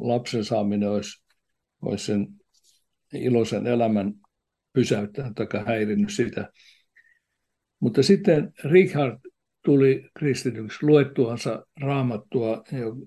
lapsen 0.00 0.44
saaminen 0.44 0.90
olisi, 0.90 1.22
olisi 1.82 2.04
sen 2.04 2.26
iloisen 3.12 3.66
elämän 3.66 4.12
pysäyttänyt 4.72 5.34
tai 5.34 5.64
häirinnyt 5.66 6.12
sitä. 6.12 6.52
Mutta 7.80 8.02
sitten 8.02 8.52
Richard 8.64 9.18
tuli 9.64 10.10
kristityksi 10.18 10.86
luettuansa 10.86 11.66
raamattua, 11.80 12.64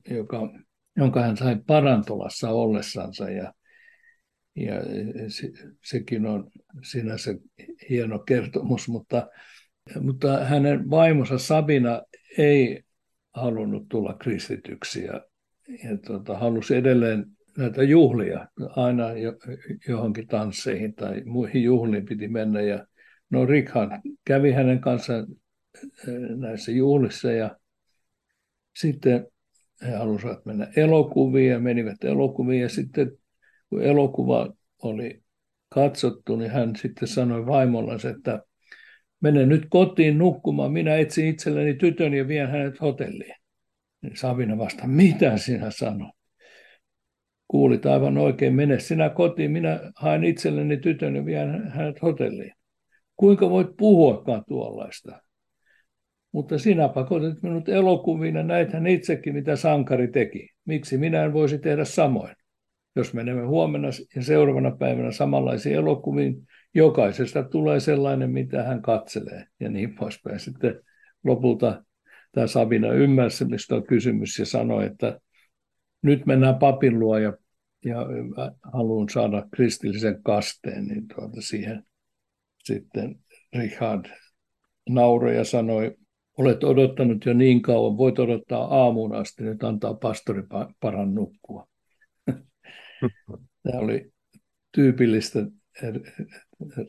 joka, 0.09 0.49
jonka 0.97 1.21
hän 1.21 1.37
sai 1.37 1.57
parantolassa 1.67 2.49
ollessansa. 2.49 3.29
Ja, 3.29 3.53
ja 4.55 4.73
se, 5.27 5.51
sekin 5.83 6.25
on 6.25 6.51
sinänsä 6.83 7.35
hieno 7.89 8.19
kertomus, 8.19 8.87
mutta, 8.87 9.27
mutta 10.01 10.45
hänen 10.45 10.89
vaimonsa 10.89 11.37
Sabina 11.37 12.01
ei 12.37 12.83
halunnut 13.33 13.89
tulla 13.89 14.13
kristityksi 14.13 15.03
ja, 15.03 15.21
ja 15.83 15.97
tota, 16.07 16.37
halusi 16.37 16.75
edelleen 16.75 17.25
näitä 17.57 17.83
juhlia, 17.83 18.47
aina 18.75 19.05
johonkin 19.87 20.27
tansseihin 20.27 20.95
tai 20.95 21.21
muihin 21.25 21.63
juhliin 21.63 22.05
piti 22.05 22.27
mennä. 22.27 22.61
Ja 22.61 22.87
no 23.29 23.45
Richard 23.45 23.91
kävi 24.25 24.51
hänen 24.51 24.81
kanssaan 24.81 25.25
näissä 26.35 26.71
juhlissa 26.71 27.31
ja 27.31 27.57
sitten 28.79 29.27
he 29.85 29.91
halusivat 29.91 30.45
mennä 30.45 30.67
elokuviin 30.75 31.51
ja 31.51 31.59
menivät 31.59 32.03
elokuviin 32.03 32.61
ja 32.61 32.69
sitten 32.69 33.11
kun 33.69 33.81
elokuva 33.81 34.53
oli 34.83 35.23
katsottu, 35.69 36.35
niin 36.35 36.51
hän 36.51 36.75
sitten 36.75 37.07
sanoi 37.07 37.45
vaimollansa, 37.45 38.09
että 38.09 38.43
mene 39.21 39.45
nyt 39.45 39.65
kotiin 39.69 40.17
nukkumaan, 40.17 40.71
minä 40.71 40.95
etsin 40.95 41.27
itselleni 41.27 41.73
tytön 41.73 42.13
ja 42.13 42.27
vien 42.27 42.49
hänet 42.49 42.81
hotelliin. 42.81 43.35
Niin 44.01 44.17
Savina 44.17 44.57
vasta, 44.57 44.87
mitä 44.87 45.37
sinä 45.37 45.71
sanot? 45.71 46.15
Kuulit 47.47 47.85
aivan 47.85 48.17
oikein, 48.17 48.55
mene 48.55 48.79
sinä 48.79 49.09
kotiin, 49.09 49.51
minä 49.51 49.79
haen 49.95 50.23
itselleni 50.23 50.77
tytön 50.77 51.15
ja 51.15 51.25
vien 51.25 51.71
hänet 51.71 52.01
hotelliin. 52.01 52.53
Kuinka 53.15 53.49
voit 53.49 53.67
puhuakaan 53.77 54.43
tuollaista? 54.47 55.21
Mutta 56.35 56.57
sinä 56.57 56.89
pakotit 56.89 57.43
minut 57.43 57.69
elokuviin 57.69 58.35
ja 58.35 58.43
näithän 58.43 58.87
itsekin, 58.87 59.33
mitä 59.33 59.55
sankari 59.55 60.07
teki. 60.07 60.49
Miksi 60.65 60.97
minä 60.97 61.23
en 61.23 61.33
voisi 61.33 61.59
tehdä 61.59 61.85
samoin? 61.85 62.35
Jos 62.95 63.13
menemme 63.13 63.45
huomenna 63.45 63.87
ja 64.15 64.23
seuraavana 64.23 64.71
päivänä 64.71 65.11
samanlaisiin 65.11 65.75
elokuviin, 65.75 66.47
jokaisesta 66.73 67.43
tulee 67.43 67.79
sellainen, 67.79 68.31
mitä 68.31 68.63
hän 68.63 68.81
katselee 68.81 69.45
ja 69.59 69.69
niin 69.69 69.95
poispäin. 69.95 70.39
Sitten 70.39 70.81
lopulta 71.23 71.83
tämä 72.31 72.47
Sabina 72.47 72.91
ymmärsi, 72.91 73.45
mistä 73.45 73.75
on 73.75 73.87
kysymys 73.87 74.39
ja 74.39 74.45
sanoi, 74.45 74.85
että 74.85 75.19
nyt 76.01 76.25
mennään 76.25 76.55
papin 76.55 76.99
luo 76.99 77.17
ja, 77.17 77.33
ja 77.85 77.97
haluan 78.73 79.09
saada 79.09 79.47
kristillisen 79.55 80.23
kasteen, 80.23 80.85
niin 80.85 81.07
tuota 81.07 81.41
siihen 81.41 81.83
sitten 82.63 83.19
Richard 83.53 84.05
nauroi 84.89 85.35
ja 85.35 85.43
sanoi, 85.43 85.95
Olet 86.37 86.63
odottanut 86.63 87.25
jo 87.25 87.33
niin 87.33 87.61
kauan, 87.61 87.97
voit 87.97 88.19
odottaa 88.19 88.83
aamuun 88.83 89.15
asti, 89.15 89.43
nyt 89.43 89.63
antaa 89.63 89.93
pastori 89.93 90.43
paran 90.79 91.15
nukkua. 91.15 91.67
Tämä 93.63 93.79
oli 93.79 94.13
tyypillistä 94.71 95.39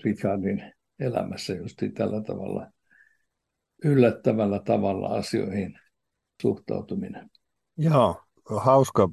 Richardin 0.04 0.72
elämässä 0.98 1.54
just 1.54 1.78
tällä 1.94 2.22
tavalla 2.22 2.70
yllättävällä 3.84 4.60
tavalla 4.64 5.08
asioihin 5.08 5.78
suhtautuminen. 6.42 7.30
Joo, 7.76 8.22
hauska 8.56 9.08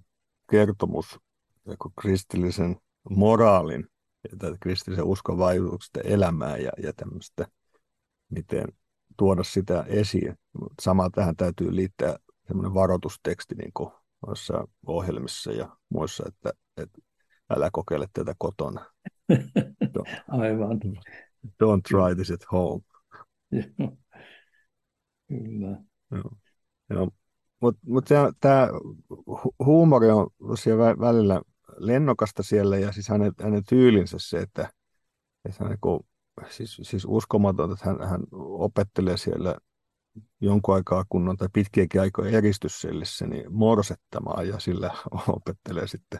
kertomus 0.52 1.20
kristillisen 2.02 2.76
moraalin 3.10 3.88
ja 4.24 4.58
kristillisen 4.60 5.06
uskon 5.06 5.38
vaikutuksesta 5.38 6.02
elämään 6.02 6.64
ja, 6.64 6.72
ja 6.84 6.94
tämmöistä, 6.94 7.48
miten 8.30 8.68
tuoda 9.18 9.44
sitä 9.44 9.84
esiin. 9.88 10.36
Sama 10.82 11.10
tähän 11.10 11.36
täytyy 11.36 11.76
liittää 11.76 12.16
semmoinen 12.48 12.74
varoitusteksti 12.74 13.56
niin 13.56 13.72
kuin 13.74 13.92
noissa 14.28 14.68
ohjelmissa 14.86 15.52
ja 15.52 15.78
muissa, 15.90 16.24
että, 16.28 16.52
että 16.78 17.02
älä 17.50 17.70
kokeile 17.72 18.08
tätä 18.14 18.36
kotona. 18.38 18.86
Aivan. 20.28 20.82
Don't 21.46 21.82
try 21.90 22.16
this 22.16 22.32
at 22.32 22.52
home. 22.52 22.84
Kyllä. 25.28 25.84
Joo. 26.12 26.32
Joo. 26.90 27.10
Mutta 27.60 27.82
mut 27.88 28.06
tämä 28.40 28.70
huumori 29.66 30.10
on 30.10 30.28
tosiaan 30.48 31.00
välillä 31.00 31.42
lennokasta 31.78 32.44
siellä 32.44 32.78
ja 32.78 32.92
siis 32.92 33.10
hänen, 33.10 33.32
hänen 33.42 33.64
tyylinsä 33.70 34.18
se, 34.20 34.38
että, 34.38 34.70
että 35.46 35.64
hän 35.64 35.70
niin 35.70 36.06
siis, 36.50 36.80
siis 36.84 37.06
uskomaton, 37.08 37.72
että 37.72 37.86
hän, 37.86 38.10
hän 38.10 38.22
opettelee 38.32 39.18
siellä 39.18 39.56
jonkun 40.42 40.76
aikaa 40.76 41.06
kunnon 41.10 41.38
tai 41.38 41.48
pitkiäkin 41.54 42.02
aikoja 42.02 42.38
eristyssellissä 42.38 43.28
niin 43.28 43.54
morsettamaan 43.54 44.48
ja 44.48 44.60
sillä 44.60 44.92
opettelee 45.28 45.88
sitten 45.88 46.20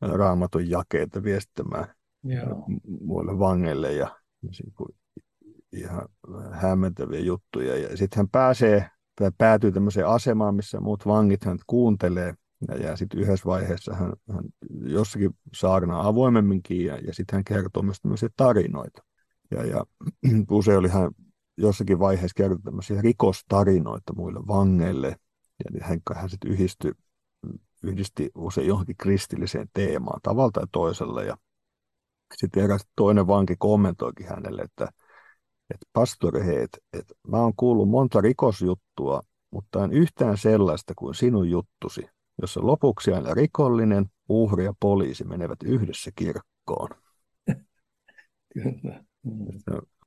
raamatun 0.00 0.70
jakeita 0.70 1.22
viestittämään 1.22 1.94
Joo. 2.24 2.66
muille 3.00 3.38
vangeille 3.38 3.92
ja 3.92 4.16
ihan 5.72 6.08
hämmentäviä 6.52 7.20
juttuja. 7.20 7.78
Ja 7.78 7.96
sitten 7.96 8.16
hän 8.16 8.28
pääsee 8.28 8.90
tai 9.18 9.30
päätyy 9.38 9.72
tämmöiseen 9.72 10.08
asemaan, 10.08 10.54
missä 10.54 10.80
muut 10.80 11.06
vangit 11.06 11.44
hän 11.44 11.58
kuuntelee 11.66 12.34
ja, 12.68 12.76
ja 12.76 12.96
sitten 12.96 13.20
yhdessä 13.20 13.46
vaiheessa 13.46 13.94
hän, 13.94 14.12
hän 14.32 14.44
jossakin 14.84 15.30
saarnaa 15.54 16.08
avoimemminkin 16.08 16.84
ja, 16.84 16.96
ja 16.96 17.14
sitten 17.14 17.36
hän 17.36 17.44
kertoo 17.44 17.82
myös 17.82 18.00
tämmöisiä 18.00 18.28
tarinoita. 18.36 19.02
Ja, 19.50 19.66
ja 19.66 19.84
usein 20.50 20.78
oli 20.78 20.88
hän 20.88 21.10
jossakin 21.56 21.98
vaiheessa 21.98 22.34
kertoi 22.36 22.62
tämmöisiä 22.64 23.02
rikostarinoita 23.02 24.14
muille 24.14 24.40
vangeille. 24.48 25.16
Ja 25.64 25.86
hän, 25.86 26.00
hän 26.14 26.30
sitten 26.30 26.50
yhdistyi, 26.50 26.92
yhdisti 27.82 28.30
usein 28.34 28.66
johonkin 28.66 28.96
kristilliseen 28.96 29.68
teemaan 29.72 30.20
tavalla 30.22 30.50
tai 30.50 30.64
toisella. 30.72 31.22
Ja 31.22 31.36
sitten 32.36 32.64
eräs 32.64 32.86
toinen 32.96 33.26
vanki 33.26 33.56
kommentoikin 33.58 34.28
hänelle, 34.28 34.62
että, 34.62 34.88
että 35.70 35.86
pastori, 35.92 36.46
hei, 36.46 36.62
että, 36.62 36.78
että 36.92 37.14
mä 37.28 37.36
oon 37.36 37.52
kuullut 37.56 37.88
monta 37.88 38.20
rikosjuttua, 38.20 39.22
mutta 39.50 39.84
en 39.84 39.92
yhtään 39.92 40.38
sellaista 40.38 40.94
kuin 40.96 41.14
sinun 41.14 41.50
juttusi 41.50 42.06
jossa 42.40 42.66
lopuksi 42.66 43.12
aina 43.12 43.34
rikollinen, 43.34 44.06
uhri 44.28 44.64
ja 44.64 44.74
poliisi 44.80 45.24
menevät 45.24 45.62
yhdessä 45.64 46.10
kirkkoon. 46.14 46.88
Kyllä. 48.54 49.02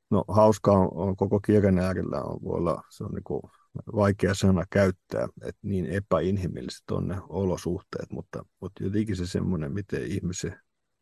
No 0.09 0.23
hauskaa 0.27 0.79
on, 0.79 0.89
on 0.93 1.15
koko 1.15 1.39
kirjan 1.39 1.79
äärellä, 1.79 2.21
on, 2.21 2.39
voi 2.43 2.57
olla, 2.57 2.83
se 2.89 3.03
on 3.03 3.11
niin 3.11 3.51
vaikea 3.95 4.33
sana 4.33 4.63
käyttää, 4.69 5.27
että 5.41 5.59
niin 5.61 5.85
epäinhimilliset 5.85 6.91
on 6.91 7.07
ne 7.07 7.15
olosuhteet, 7.29 8.11
mutta, 8.11 8.45
mutta 8.61 8.83
jotenkin 8.83 9.15
se 9.15 9.27
semmoinen, 9.27 9.73
miten 9.73 10.05
ihmisen 10.05 10.59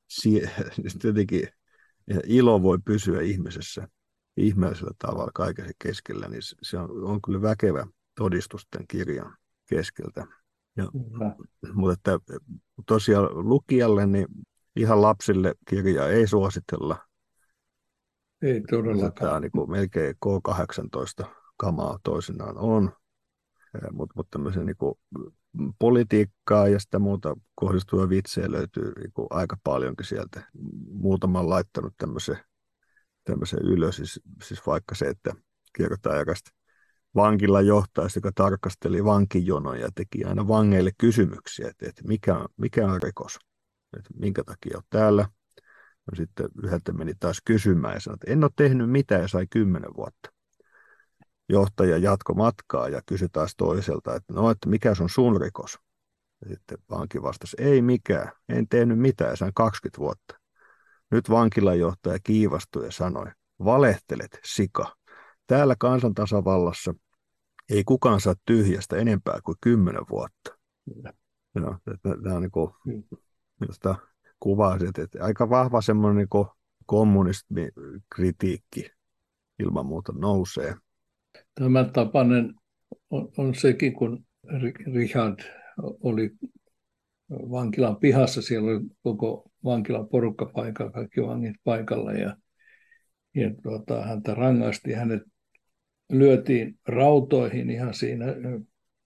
sie, 0.10 0.52
jotenkin 1.04 1.48
ilo 2.26 2.62
voi 2.62 2.78
pysyä 2.86 3.22
ihmisessä 3.22 3.88
ihmeellisellä 4.38 4.94
tavalla 5.00 5.32
kaiken 5.36 5.72
keskellä, 5.84 6.28
niin 6.28 6.42
se 6.62 6.78
on, 6.78 7.04
on 7.04 7.22
kyllä 7.22 7.42
väkevä 7.42 7.88
todistusten 8.16 8.88
kirjan 8.88 9.38
keskeltä. 9.70 10.28
Ja, 10.76 10.88
mutta 11.74 11.94
että 11.94 12.20
tosiaan 12.88 13.50
lukijalle, 13.50 14.08
niin 14.08 14.28
ihan 14.76 15.02
lapsille 15.02 15.56
kirjaa 15.70 16.08
ei 16.08 16.28
suositella. 16.28 16.98
Ei 18.42 18.62
todellakaan. 18.62 19.14
Tämä 19.14 19.36
on 19.36 19.42
niin 19.42 19.52
kuin 19.52 19.72
melkein 19.72 20.16
K18 20.26 21.26
kamaa 21.58 22.00
toisinaan 22.04 22.58
on, 22.58 22.92
mutta, 23.92 24.14
mutta 24.16 24.32
tämmöisen 24.32 24.66
niin 24.66 24.78
kuin 24.78 24.96
politiikkaa 25.80 26.68
ja 26.68 26.80
sitä 26.80 27.00
muuta 27.00 27.36
kohdistuvia 27.56 28.10
vitsejä 28.10 28.52
löytyy 28.52 28.92
niin 29.00 29.12
kuin 29.14 29.28
aika 29.30 29.58
paljonkin 29.64 30.06
sieltä. 30.06 30.52
Muutama 30.92 31.40
on 31.40 31.50
laittanut 31.50 31.94
tämmöisen, 31.98 32.38
tämmöisen 33.24 33.60
ylös, 33.60 33.96
siis, 33.96 34.22
siis 34.44 34.68
vaikka 34.68 34.96
se, 34.96 35.06
että 35.06 35.34
kerrotaan 35.78 36.18
jakasta 36.18 36.52
vankilla 37.16 37.62
johtaja, 37.62 38.08
joka 38.16 38.32
tarkasteli 38.36 39.06
vankijonoja 39.06 39.82
ja 39.82 39.90
teki 39.96 40.26
aina 40.26 40.48
vangeille 40.48 40.92
kysymyksiä, 40.98 41.68
että, 41.68 41.90
että 41.90 42.02
mikä, 42.08 42.38
on, 42.38 42.48
mikä 42.58 42.88
on 42.88 43.02
rikos, 43.02 43.40
että 43.98 44.10
minkä 44.20 44.44
takia 44.44 44.78
olet 44.78 44.86
täällä. 44.90 45.28
No 46.12 46.16
sitten 46.16 46.48
yhdeltä 46.64 46.94
meni 46.94 47.14
taas 47.20 47.42
kysymään 47.46 47.94
ja 47.94 48.00
sanoi, 48.00 48.16
että 48.16 48.32
en 48.32 48.44
ole 48.44 48.52
tehnyt 48.56 48.90
mitään 48.90 49.22
ja 49.22 49.28
sai 49.28 49.48
kymmenen 49.50 49.94
vuotta. 49.98 50.30
Johtaja 51.50 51.98
jatko 51.98 52.34
matkaa 52.34 52.90
ja 52.90 53.02
kysyi 53.06 53.28
taas 53.32 53.54
toiselta, 53.58 54.16
että 54.16 54.34
no, 54.34 54.50
että 54.50 54.70
mikä 54.70 54.94
on 55.00 55.10
sun 55.10 55.42
rikos? 55.42 55.80
Ja 56.42 56.50
sitten 56.50 56.78
vanki 56.90 57.22
vastasi, 57.22 57.58
ei 57.60 57.82
mikään, 57.82 58.32
en 58.50 58.68
tehnyt 58.68 59.00
mitään 59.00 59.30
ja 59.30 59.36
sain 59.36 59.54
20 59.56 60.00
vuotta. 60.00 60.40
Nyt 61.12 61.30
vankilajohtaja 61.30 62.20
kiivastui 62.24 62.86
ja 62.86 62.92
sanoi, 62.92 63.26
valehtelet, 63.66 64.40
sika. 64.46 64.96
Täällä 65.48 65.76
kansantasavallassa 65.80 66.94
ei 67.70 67.84
kukaan 67.84 68.22
saa 68.22 68.36
tyhjästä 68.46 68.98
enempää 68.98 69.40
kuin 69.44 69.58
kymmenen 69.62 70.06
vuotta. 70.10 70.58
No, 71.54 71.78
tämä 72.24 72.36
on 72.36 72.42
niin 72.42 72.52
kuin, 72.52 72.72
minusta 73.60 73.96
kuvaa 74.40 74.78
että 75.04 75.24
aika 75.24 75.50
vahva 75.50 75.82
semmoinen 75.82 76.18
niin 76.18 76.28
kommunismikritiikki 76.86 78.90
ilman 79.60 79.86
muuta 79.86 80.14
nousee. 80.16 80.76
Tämä 81.56 81.84
tapainen 81.84 82.54
on, 83.10 83.30
on 83.38 83.56
sekin, 83.56 83.94
kun 83.94 84.26
Richard 84.94 85.40
oli 85.80 86.32
vankilan 87.30 87.96
pihassa, 87.96 88.42
siellä 88.42 88.72
oli 88.72 88.82
koko 89.04 89.52
vankilan 89.64 90.08
porukka 90.08 90.46
paikalla, 90.46 90.92
kaikki 90.92 91.22
vangit 91.22 91.56
paikalla 91.64 92.14
ja, 92.14 92.38
ja 93.36 93.52
tuota, 93.64 94.02
häntä 94.02 94.34
rangaisti, 94.34 94.94
hänet 94.94 95.22
lyötiin 96.20 96.80
rautoihin 96.88 97.70
ihan 97.70 97.94
siinä, 97.94 98.26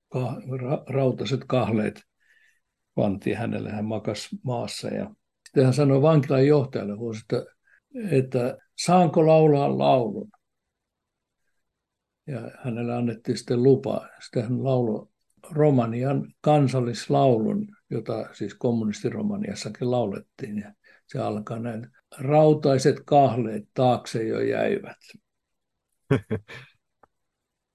ka, 0.09 0.41
ra, 0.61 0.83
rautaiset 0.89 1.41
kahleet 1.47 2.01
pantiin 2.95 3.37
hänelle, 3.37 3.71
hän 3.71 3.85
makas 3.85 4.29
maassa 4.43 4.87
ja 4.87 5.15
sitten 5.47 5.63
hän 5.63 5.73
sanoi 5.73 6.01
vankilan 6.01 6.47
johtajalle, 6.47 6.93
että, 7.21 7.45
että 8.11 8.57
saanko 8.75 9.27
laulaa 9.27 9.77
laulun. 9.77 10.29
Ja 12.27 12.51
hänelle 12.63 12.95
annettiin 12.95 13.37
sitten 13.37 13.63
lupa. 13.63 14.07
Sitten 14.23 14.43
hän 14.43 14.63
lauloi 14.63 15.07
Romanian 15.51 16.33
kansallislaulun, 16.41 17.67
jota 17.89 18.33
siis 18.33 18.53
kommunistiromaniassakin 18.55 19.91
laulettiin. 19.91 20.57
Ja 20.57 20.73
se 21.07 21.19
alkaa 21.19 21.59
näin. 21.59 21.87
Rautaiset 22.17 22.95
kahleet 23.05 23.63
taakse 23.73 24.23
jo 24.23 24.39
jäivät. 24.39 24.97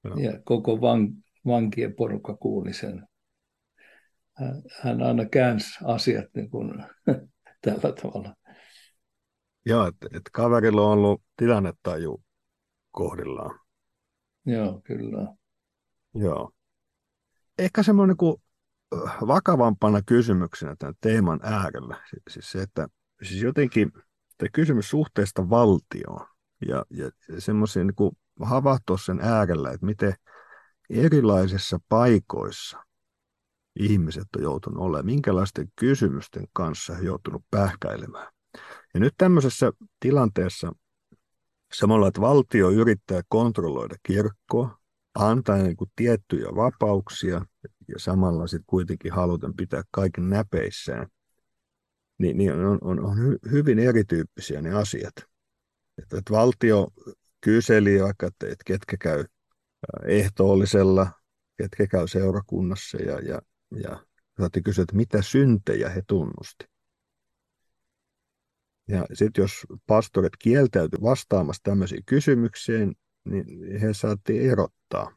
ja 0.05 0.41
koko 0.45 0.81
van, 0.81 1.09
vankien 1.47 1.95
porukka 1.95 2.37
kuuli 2.37 2.73
sen. 2.73 3.07
Hän, 4.37 4.63
hän 4.81 5.03
aina 5.03 5.25
käänsi 5.25 5.79
asiat 5.85 6.25
niin 6.35 6.51
kuin, 6.51 6.85
tällä 7.63 7.93
tavalla. 8.03 8.35
Joo, 9.67 9.87
että 9.87 10.07
et 10.13 10.23
kaverilla 10.33 10.83
on 10.83 10.93
ollut 10.93 11.23
tilannetaju 11.37 12.23
kohdillaan. 12.91 13.61
Joo, 14.47 14.81
kyllä. 14.85 15.35
Joo. 16.15 16.53
Ehkä 17.59 17.83
semmoinen 17.83 18.17
kuin 18.17 18.43
vakavampana 19.27 20.03
kysymyksenä 20.03 20.77
tämän 20.79 20.95
teeman 21.01 21.41
äärellä, 21.43 22.05
siis 22.29 22.53
se, 22.53 22.63
että 22.63 22.89
siis 23.23 23.43
jotenkin 23.43 23.93
tämä 24.39 24.49
kysymys 24.53 24.91
suhteesta 24.91 25.51
valtioon 25.51 26.27
ja, 26.69 26.85
ja 26.91 27.11
semmoisia 27.39 27.85
niin 27.85 28.17
havahtua 28.47 28.99
sen 28.99 29.21
äärellä, 29.23 29.71
että 29.71 29.87
miten 29.87 30.15
erilaisissa 30.91 31.79
paikoissa 31.89 32.85
ihmiset 33.77 34.27
on 34.37 34.43
joutunut 34.43 34.83
olemaan, 34.83 35.07
minkälaisten 35.07 35.69
kysymysten 35.77 36.47
kanssa 36.53 36.95
he 36.95 37.03
joutunut 37.03 37.45
pähkäilemään. 37.51 38.33
Ja 38.95 39.01
nyt 39.01 39.15
tämmöisessä 39.19 39.73
tilanteessa 40.01 40.73
samalla, 41.73 42.09
että 42.09 42.21
valtio 42.21 42.71
yrittää 42.71 43.23
kontrolloida 43.29 43.97
kirkkoa, 44.03 44.79
antaa 45.15 45.57
niin 45.57 45.77
kuin 45.77 45.91
tiettyjä 45.97 46.49
vapauksia 46.57 47.45
ja 47.89 47.99
samalla 47.99 48.47
sitten 48.47 48.67
kuitenkin 48.67 49.13
halutaan 49.13 49.55
pitää 49.55 49.83
kaiken 49.91 50.31
näpeissään, 50.31 51.07
niin, 52.19 52.37
niin 52.37 52.53
on, 52.53 52.79
on, 52.81 53.05
on 53.05 53.19
hy, 53.19 53.39
hyvin 53.51 53.79
erityyppisiä 53.79 54.63
ne 54.63 54.75
asiat. 54.75 55.15
Että, 55.99 56.19
että 56.19 56.33
valtio 56.33 56.89
kyseli 57.43 58.03
vaikka, 58.03 58.27
että, 58.27 58.47
että 58.47 58.65
ketkä 58.67 58.97
käy 58.97 59.25
ehtoollisella, 60.07 61.11
ketkä 61.57 61.87
käy 61.87 62.09
seurakunnassa 62.09 62.99
ja, 62.99 63.21
ja, 63.21 63.43
ja 63.83 64.07
saatiin 64.41 64.63
kysyä, 64.63 64.83
että 64.83 64.97
mitä 64.97 65.23
syntejä 65.23 65.89
he 65.89 66.03
tunnusti. 66.07 66.65
Ja 68.89 69.07
sitten 69.13 69.43
jos 69.43 69.67
pastorit 69.87 70.37
kieltäytyi 70.39 71.03
vastaamassa 71.03 71.61
tämmöisiin 71.63 72.05
kysymyksiin, 72.07 72.95
niin 73.25 73.81
he 73.81 73.95
saatiin 73.95 74.51
erottaa. 74.51 75.17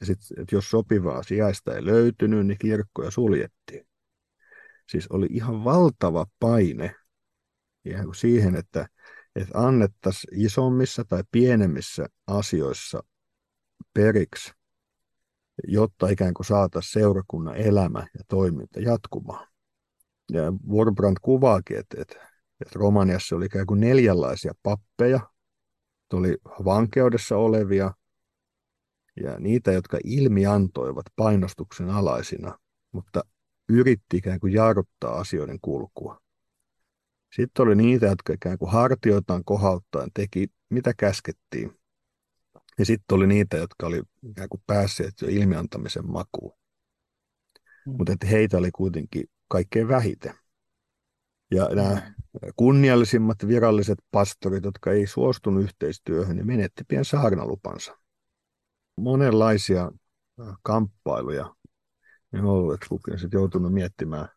Ja 0.00 0.06
sitten, 0.06 0.42
että 0.42 0.54
jos 0.54 0.70
sopivaa 0.70 1.22
sijaista 1.22 1.74
ei 1.74 1.84
löytynyt, 1.84 2.46
niin 2.46 2.58
kirkkoja 2.58 3.10
suljettiin. 3.10 3.88
Siis 4.90 5.08
oli 5.08 5.26
ihan 5.30 5.64
valtava 5.64 6.26
paine 6.40 6.94
ihan 7.84 8.14
siihen, 8.14 8.56
että 8.56 8.86
että 9.36 9.58
annettaisiin 9.58 10.44
isommissa 10.44 11.04
tai 11.04 11.22
pienemmissä 11.30 12.06
asioissa 12.26 13.02
periksi, 13.94 14.52
jotta 15.68 16.08
ikään 16.08 16.34
kuin 16.34 16.46
saataisiin 16.46 16.92
seurakunnan 16.92 17.56
elämä 17.56 17.98
ja 17.98 18.20
toiminta 18.28 18.80
jatkumaan. 18.80 19.48
Ja 20.32 20.42
Warbrand 20.70 21.16
kuvaakin, 21.22 21.78
että, 21.78 21.96
että, 22.00 22.14
että 22.60 22.78
Romaniassa 22.78 23.36
oli 23.36 23.46
ikään 23.46 23.66
kuin 23.66 23.80
neljänlaisia 23.80 24.52
pappeja. 24.62 25.20
Oli 26.12 26.36
vankeudessa 26.64 27.36
olevia 27.36 27.94
ja 29.22 29.38
niitä, 29.38 29.72
jotka 29.72 29.98
ilmiantoivat 30.04 31.06
painostuksen 31.16 31.90
alaisina, 31.90 32.58
mutta 32.92 33.22
yritti 33.68 34.16
ikään 34.16 34.40
kuin 34.40 34.52
jarruttaa 34.52 35.18
asioiden 35.18 35.58
kulkua. 35.62 36.20
Sitten 37.36 37.62
oli 37.62 37.74
niitä, 37.74 38.06
jotka 38.06 38.32
ikään 38.32 38.58
kuin 38.58 38.70
hartioitaan 38.70 39.44
kohauttaen 39.44 40.10
teki, 40.14 40.46
mitä 40.70 40.94
käskettiin. 40.96 41.78
Ja 42.78 42.84
sitten 42.84 43.16
oli 43.16 43.26
niitä, 43.26 43.56
jotka 43.56 43.86
oli 43.86 44.02
ikään 44.30 44.48
kuin 44.48 44.62
päässeet 44.66 45.14
jo 45.22 45.28
ilmiantamisen 45.28 46.10
makuun. 46.10 46.58
Mm. 47.86 47.96
Mutta 47.96 48.12
että 48.12 48.26
heitä 48.26 48.56
oli 48.56 48.70
kuitenkin 48.70 49.24
kaikkein 49.48 49.88
vähiten. 49.88 50.34
Ja 51.50 51.68
mm. 51.68 51.76
nämä 51.76 52.12
kunniallisimmat 52.56 53.46
viralliset 53.46 53.98
pastorit, 54.10 54.64
jotka 54.64 54.92
ei 54.92 55.06
suostunut 55.06 55.62
yhteistyöhön, 55.62 56.36
niin 56.36 56.46
menetti 56.46 56.84
pian 56.88 57.04
saarnalupansa. 57.04 57.98
Monenlaisia 58.96 59.92
kamppailuja 60.62 61.54
ne 62.32 62.40
on 62.40 62.46
ollut, 62.46 62.80
joutunut 63.32 63.72
miettimään 63.72 64.28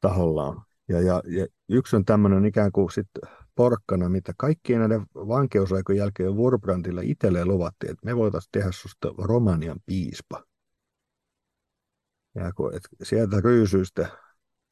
tahollaan 0.00 0.64
ja, 0.92 1.00
ja, 1.00 1.22
ja 1.26 1.46
yksi 1.68 1.96
on 1.96 2.04
tämmöinen 2.04 2.44
ikään 2.44 2.72
kuin 2.72 2.92
sit 2.92 3.08
porkkana, 3.54 4.08
mitä 4.08 4.32
kaikkien 4.36 4.80
näiden 4.80 5.06
vankeusaikojen 5.14 5.98
jälkeen 5.98 6.36
Wurbrandilla 6.36 7.00
itselleen 7.04 7.48
luvattiin, 7.48 7.92
että 7.92 8.06
me 8.06 8.16
voitaisiin 8.16 8.52
tehdä 8.52 8.72
susta 8.72 9.14
Romanian 9.18 9.80
piispa. 9.86 10.44
Ja 12.34 12.52
kun, 12.52 12.74
että 12.74 12.88
sieltä 13.02 13.40
ryysyistä 13.40 14.02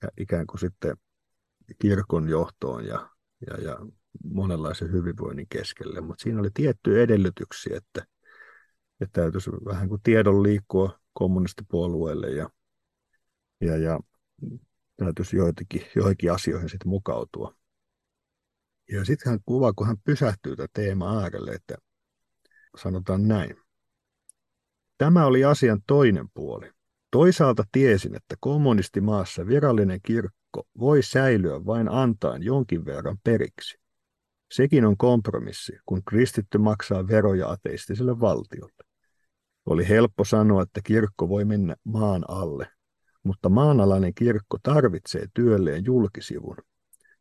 ja 0.03 0.09
ikään 0.19 0.47
kuin 0.47 0.61
sitten 0.61 0.97
kirkon 1.79 2.29
johtoon 2.29 2.87
ja, 2.87 3.11
ja, 3.47 3.61
ja 3.63 3.79
monenlaisen 4.25 4.93
hyvinvoinnin 4.93 5.47
keskelle. 5.49 6.01
Mutta 6.01 6.23
siinä 6.23 6.41
oli 6.41 6.51
tiettyjä 6.55 7.03
edellytyksiä, 7.03 7.77
että, 7.77 8.07
että 9.01 9.21
täytyisi 9.21 9.51
vähän 9.51 9.89
kuin 9.89 10.03
tiedon 10.03 10.43
liikkua 10.43 10.99
kommunistipuolueelle 11.13 12.31
ja, 12.31 12.51
ja, 13.61 13.77
ja 13.77 14.01
täytyisi 15.07 15.37
joitakin, 15.37 15.87
joihinkin 15.97 16.33
asioihin 16.33 16.69
sitten 16.69 16.89
mukautua. 16.89 17.55
Ja 18.93 19.05
sitten 19.05 19.31
hän 19.31 19.41
kuvaa, 19.47 19.73
kun 19.73 19.87
hän 19.87 19.97
pysähtyy 20.05 20.57
tätä 20.57 20.69
teemaa 20.73 21.23
äärelle, 21.23 21.51
että 21.51 21.77
sanotaan 22.77 23.29
näin. 23.29 23.57
Tämä 24.99 25.27
oli 25.27 25.45
asian 25.45 25.81
toinen 25.87 26.29
puoli. 26.35 26.71
Toisaalta 27.11 27.65
tiesin, 27.73 28.15
että 28.17 28.37
kommunistimaassa 28.41 29.47
virallinen 29.47 30.01
kirkko 30.03 30.69
voi 30.79 31.03
säilyä 31.03 31.67
vain 31.67 31.89
antaen 31.89 32.43
jonkin 32.43 32.85
verran 32.85 33.19
periksi. 33.25 33.79
Sekin 34.53 34.85
on 34.85 34.97
kompromissi, 34.97 35.73
kun 35.87 36.05
kristitty 36.05 36.59
maksaa 36.59 37.09
veroja 37.09 37.51
ateistiselle 37.51 38.21
valtiolle. 38.21 38.85
Oli 39.67 39.89
helppo 39.89 40.25
sanoa, 40.25 40.63
että 40.63 40.81
kirkko 40.85 41.29
voi 41.29 41.45
mennä 41.45 41.77
maan 41.85 42.25
alle, 42.29 42.69
mutta 43.23 43.49
maanalainen 43.49 44.15
kirkko 44.15 44.59
tarvitsee 44.63 45.27
työlleen 45.35 45.85
julkisivun. 45.85 46.57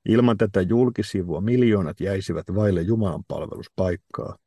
Ilman 0.05 0.37
tätä 0.37 0.61
julkisivua 0.61 1.41
miljoonat 1.41 1.99
jäisivät 1.99 2.45
vaille 2.55 2.81
Jumalan 2.81 3.23
palveluspaikkaa, 3.27 4.37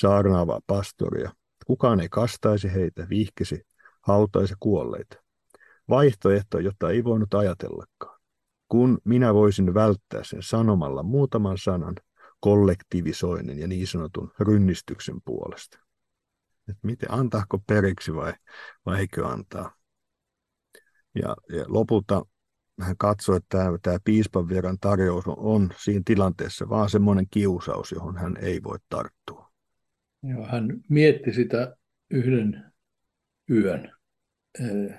saarnaavaa 0.00 0.60
pastoria. 0.66 1.32
Kukaan 1.66 2.00
ei 2.00 2.08
kastaisi 2.08 2.72
heitä, 2.72 3.06
vihkisi, 3.08 3.66
hautaisi 4.00 4.54
kuolleita. 4.60 5.16
Vaihtoehto, 5.88 6.58
jota 6.58 6.90
ei 6.90 7.04
voinut 7.04 7.34
ajatellakaan. 7.34 8.20
Kun 8.68 8.98
minä 9.04 9.34
voisin 9.34 9.74
välttää 9.74 10.24
sen 10.24 10.42
sanomalla 10.42 11.02
muutaman 11.02 11.58
sanan 11.58 11.94
kollektivisoinnin 12.40 13.58
ja 13.58 13.68
niin 13.68 13.86
sanotun 13.86 14.32
rynnistyksen 14.40 15.16
puolesta. 15.24 15.78
Et 16.68 16.76
miten, 16.82 17.12
antaako 17.12 17.58
periksi 17.66 18.14
vai, 18.14 18.32
vai 18.86 19.00
eikö 19.00 19.26
antaa? 19.26 19.74
Ja, 21.14 21.36
ja 21.48 21.64
lopulta 21.68 22.26
hän 22.80 22.96
katsoi, 22.96 23.36
että 23.36 23.58
tämä, 23.58 23.78
tämä 23.82 23.98
piispan 24.04 24.48
vieran 24.48 24.78
tarjous 24.80 25.26
on, 25.26 25.34
on 25.38 25.70
siinä 25.84 26.02
tilanteessa 26.04 26.68
vaan 26.68 26.90
semmoinen 26.90 27.26
kiusaus, 27.30 27.92
johon 27.92 28.16
hän 28.16 28.36
ei 28.42 28.62
voi 28.62 28.78
tarttua. 28.88 29.52
Joo, 30.22 30.46
hän 30.46 30.68
mietti 30.88 31.32
sitä 31.32 31.76
yhden 32.10 32.72
yön, 33.50 33.92
eh, 34.60 34.94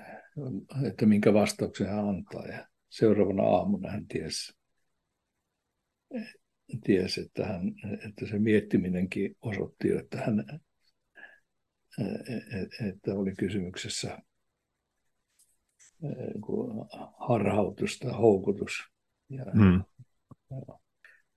että 0.86 1.06
minkä 1.06 1.34
vastauksen 1.34 1.86
hän 1.86 2.08
antaa. 2.08 2.46
Ja 2.46 2.68
seuraavana 2.88 3.42
aamuna 3.42 3.90
hän 3.90 4.06
tiesi, 4.06 4.52
tiesi 6.84 7.20
että, 7.20 7.46
hän, 7.46 7.62
että 8.06 8.26
se 8.26 8.38
miettiminenkin 8.38 9.36
osoitti, 9.42 9.92
että, 9.92 10.18
hän, 10.18 10.44
eh, 11.98 12.88
että 12.88 13.14
oli 13.14 13.34
kysymyksessä 13.38 14.12
eh, 14.12 14.22
harhautus 17.18 17.98
tai 17.98 18.12
houkutus. 18.12 18.72
Ja, 19.30 19.44
hmm. 19.52 19.82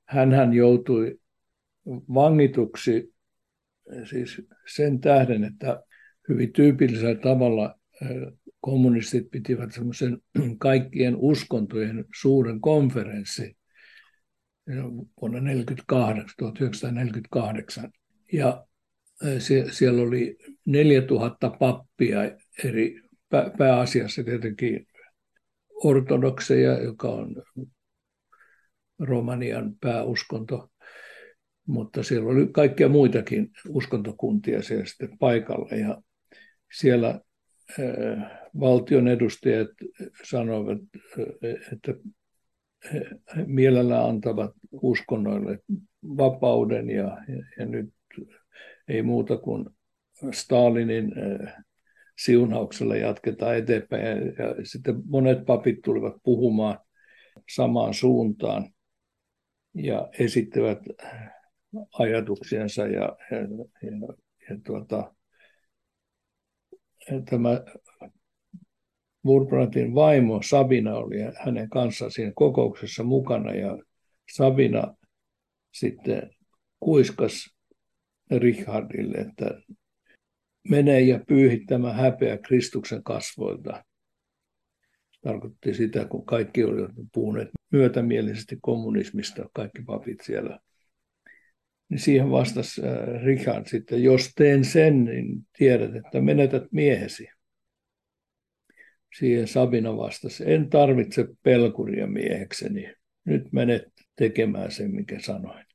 Hänhän 0.06 0.54
joutui 0.54 1.20
vangituksi 2.14 3.14
siis 4.10 4.42
sen 4.76 5.00
tähden, 5.00 5.44
että 5.44 5.84
hyvin 6.30 6.54
tyypillisellä 6.54 7.16
tavalla 7.16 7.76
kommunistit 8.60 9.32
pitivät 9.32 9.72
semmoisen 9.72 10.18
kaikkien 10.60 11.16
uskontojen 11.16 12.06
suuren 12.22 12.62
konferenssi 12.62 13.58
vuonna 15.22 15.40
1948, 15.40 16.34
1948. 16.38 17.92
Ja 18.34 18.66
siellä 19.72 20.02
oli 20.02 20.38
4000 20.66 21.50
pappia 21.50 22.20
eri 22.64 23.02
pääasiassa 23.58 24.24
tietenkin 24.24 24.88
ortodokseja, 25.84 26.84
joka 26.84 27.10
on 27.10 27.44
Romanian 29.00 29.76
pääuskonto, 29.82 30.70
mutta 31.68 32.04
siellä 32.04 32.30
oli 32.30 32.48
kaikkia 32.52 32.90
muitakin 32.90 33.50
uskontokuntia 33.70 34.62
siellä 34.62 34.86
sitten 34.86 35.18
paikalla. 35.20 35.76
Ja 35.76 36.02
siellä 36.80 37.22
valtion 38.60 39.08
edustajat 39.08 39.68
sanoivat, 40.24 40.78
että 41.74 41.94
he 42.94 43.06
mielellään 43.46 44.10
antavat 44.10 44.52
uskonnoille 44.72 45.60
vapauden 46.04 46.90
ja, 46.90 47.18
ja 47.60 47.66
nyt 47.66 47.90
ei 48.88 49.02
muuta 49.02 49.38
kuin 49.38 49.66
Stalinin 50.32 51.14
siunauksella 52.18 52.96
jatketaan 52.96 53.58
eteenpäin. 53.58 54.04
Ja, 54.04 54.66
sitten 54.66 55.02
monet 55.06 55.46
papit 55.46 55.82
tulivat 55.82 56.16
puhumaan 56.24 56.80
samaan 57.56 57.94
suuntaan 57.94 58.74
ja 59.74 60.10
esittävät 60.20 60.80
ajatuksiensa 62.00 62.88
ja, 62.88 63.18
ja, 63.32 63.38
ja, 63.82 64.14
ja 64.50 64.60
tuota, 64.66 65.14
tämä 67.30 67.62
Wurbrandtin 69.26 69.96
vaimo 69.96 70.42
Sabina 70.42 70.96
oli 70.96 71.18
hänen 71.46 71.70
kanssaan 71.70 72.12
siinä 72.12 72.32
kokouksessa 72.36 73.04
mukana 73.04 73.54
ja 73.54 73.78
Sabina 74.36 74.96
sitten 75.74 76.30
kuiskas 76.80 77.56
Richardille, 78.32 79.18
että 79.18 79.62
mene 80.70 81.02
ja 81.02 81.20
pyyhi 81.28 81.66
tämä 81.66 81.94
häpeä 81.94 82.38
Kristuksen 82.38 83.04
kasvoilta. 83.04 83.84
Tarkoitti 85.22 85.74
sitä, 85.74 86.06
kun 86.06 86.26
kaikki 86.26 86.64
olivat 86.64 86.92
puhuneet 87.14 87.50
myötämielisesti 87.72 88.58
kommunismista, 88.62 89.50
kaikki 89.54 89.82
papit 89.82 90.22
siellä 90.22 90.60
niin 91.90 92.00
siihen 92.00 92.32
vastasi 92.32 92.82
äh, 92.86 93.24
Richard 93.24 93.66
sitten, 93.68 94.04
jos 94.04 94.32
teen 94.36 94.66
sen, 94.66 95.06
niin 95.06 95.48
tiedät, 95.58 95.96
että 95.96 96.22
menetät 96.22 96.64
miehesi. 96.72 97.28
Siihen 99.18 99.48
Sabina 99.48 99.98
vastasi, 99.98 100.52
en 100.52 100.70
tarvitse 100.70 101.28
pelkuria 101.44 102.08
miehekseni, 102.08 102.94
nyt 103.26 103.52
menet 103.52 103.84
tekemään 104.16 104.72
sen, 104.72 104.96
mikä 104.96 105.20
sanoin. 105.20 105.66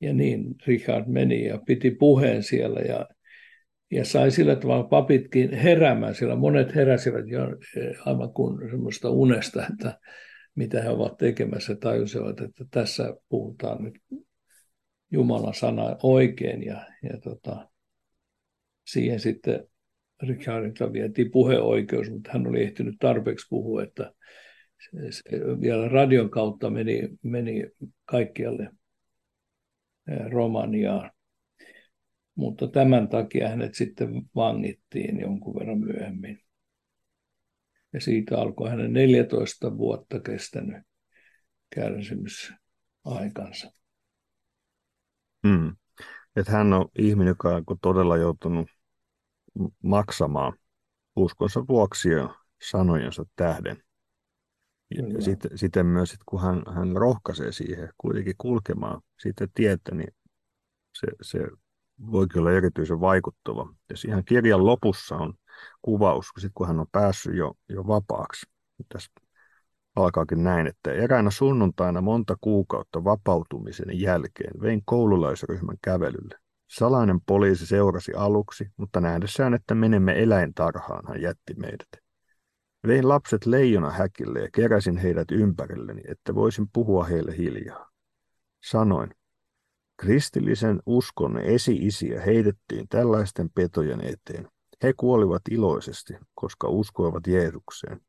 Ja 0.00 0.12
niin 0.12 0.54
Richard 0.66 1.04
meni 1.06 1.44
ja 1.44 1.58
piti 1.66 1.90
puheen 1.90 2.42
siellä 2.42 2.80
ja, 2.80 3.06
ja 3.90 4.04
sai 4.04 4.30
sillä 4.30 4.56
tavalla 4.56 4.84
papitkin 4.84 5.52
heräämään, 5.52 6.14
sillä 6.14 6.36
monet 6.36 6.74
heräsivät 6.74 7.28
jo 7.28 7.42
eh, 7.76 7.96
aivan 8.06 8.32
kuin 8.32 8.70
semmoista 8.70 9.10
unesta, 9.10 9.66
että 9.72 9.98
mitä 10.54 10.82
he 10.82 10.88
ovat 10.88 11.16
tekemässä, 11.16 11.76
tajusivat, 11.76 12.40
että 12.40 12.64
tässä 12.70 13.16
puhutaan 13.28 13.84
nyt 13.84 13.94
Jumalan 15.10 15.54
sana 15.54 15.96
oikein 16.02 16.62
ja, 16.62 16.86
ja 17.02 17.20
tota, 17.20 17.68
siihen 18.86 19.20
sitten 19.20 19.68
Richardilta 20.22 20.92
vietiin 20.92 21.30
puheoikeus, 21.30 22.10
mutta 22.10 22.30
hän 22.32 22.46
oli 22.46 22.62
ehtinyt 22.62 22.94
tarpeeksi 23.00 23.46
puhua, 23.50 23.82
että 23.82 24.12
se, 24.90 25.12
se 25.12 25.22
vielä 25.60 25.88
radion 25.88 26.30
kautta 26.30 26.70
meni, 26.70 27.08
meni 27.22 27.64
kaikkialle 28.04 28.70
Romaniaan. 30.30 31.10
Mutta 32.34 32.68
tämän 32.68 33.08
takia 33.08 33.48
hänet 33.48 33.74
sitten 33.74 34.22
vangittiin 34.34 35.20
jonkun 35.20 35.54
verran 35.54 35.78
myöhemmin. 35.78 36.40
Ja 37.92 38.00
siitä 38.00 38.38
alkoi 38.38 38.70
hänen 38.70 38.92
14 38.92 39.78
vuotta 39.78 40.20
kestänyt 40.20 40.82
kärsimysaikansa. 41.74 43.72
Mm. 45.42 45.76
Että 46.36 46.52
hän 46.52 46.72
on 46.72 46.88
ihminen, 46.98 47.30
joka 47.30 47.56
on 47.56 47.64
todella 47.82 48.16
joutunut 48.16 48.68
maksamaan 49.82 50.52
uskonsa 51.16 51.66
vuoksi 51.68 52.08
ja 52.08 52.34
sanojensa 52.70 53.24
tähden. 53.36 53.82
Ja, 54.90 55.22
sitten, 55.22 55.58
sitten 55.58 55.86
myös, 55.86 56.12
että 56.12 56.24
kun 56.26 56.42
hän, 56.42 56.62
hän 56.74 56.96
rohkaisee 56.96 57.52
siihen 57.52 57.88
kuitenkin 57.98 58.34
kulkemaan 58.38 59.00
siitä 59.22 59.48
tietä, 59.54 59.94
niin 59.94 60.14
se, 60.98 61.06
se 61.22 61.38
voikin 62.12 62.40
olla 62.40 62.52
erityisen 62.52 63.00
vaikuttava. 63.00 63.74
Ja 63.90 63.96
siihen 63.96 64.24
kirjan 64.24 64.66
lopussa 64.66 65.16
on 65.16 65.34
kuvaus, 65.82 66.32
kun, 66.32 66.40
sit, 66.40 66.52
kun 66.54 66.66
hän 66.66 66.80
on 66.80 66.86
päässyt 66.92 67.36
jo, 67.36 67.54
jo 67.68 67.86
vapaaksi. 67.86 68.46
Tässä 68.92 69.10
alkaakin 69.96 70.44
näin, 70.44 70.66
että 70.66 70.92
eräänä 70.92 71.30
sunnuntaina 71.30 72.00
monta 72.00 72.36
kuukautta 72.40 73.04
vapautumisen 73.04 74.00
jälkeen 74.00 74.60
vein 74.60 74.82
koululaisryhmän 74.84 75.76
kävelylle. 75.82 76.38
Salainen 76.70 77.20
poliisi 77.20 77.66
seurasi 77.66 78.12
aluksi, 78.14 78.70
mutta 78.76 79.00
nähdessään, 79.00 79.54
että 79.54 79.74
menemme 79.74 80.22
eläintarhaan, 80.22 81.04
hän 81.08 81.22
jätti 81.22 81.54
meidät. 81.54 81.88
Vein 82.86 83.08
lapset 83.08 83.46
leijona 83.46 83.90
häkille 83.90 84.40
ja 84.40 84.48
keräsin 84.52 84.96
heidät 84.96 85.30
ympärilleni, 85.30 86.02
että 86.08 86.34
voisin 86.34 86.66
puhua 86.72 87.04
heille 87.04 87.36
hiljaa. 87.36 87.90
Sanoin, 88.64 89.10
kristillisen 89.96 90.82
uskon 90.86 91.38
esi-isiä 91.38 92.20
heitettiin 92.20 92.88
tällaisten 92.88 93.50
petojen 93.50 94.00
eteen. 94.00 94.48
He 94.82 94.92
kuolivat 94.96 95.42
iloisesti, 95.50 96.14
koska 96.34 96.68
uskoivat 96.68 97.26
Jeesukseen. 97.26 98.00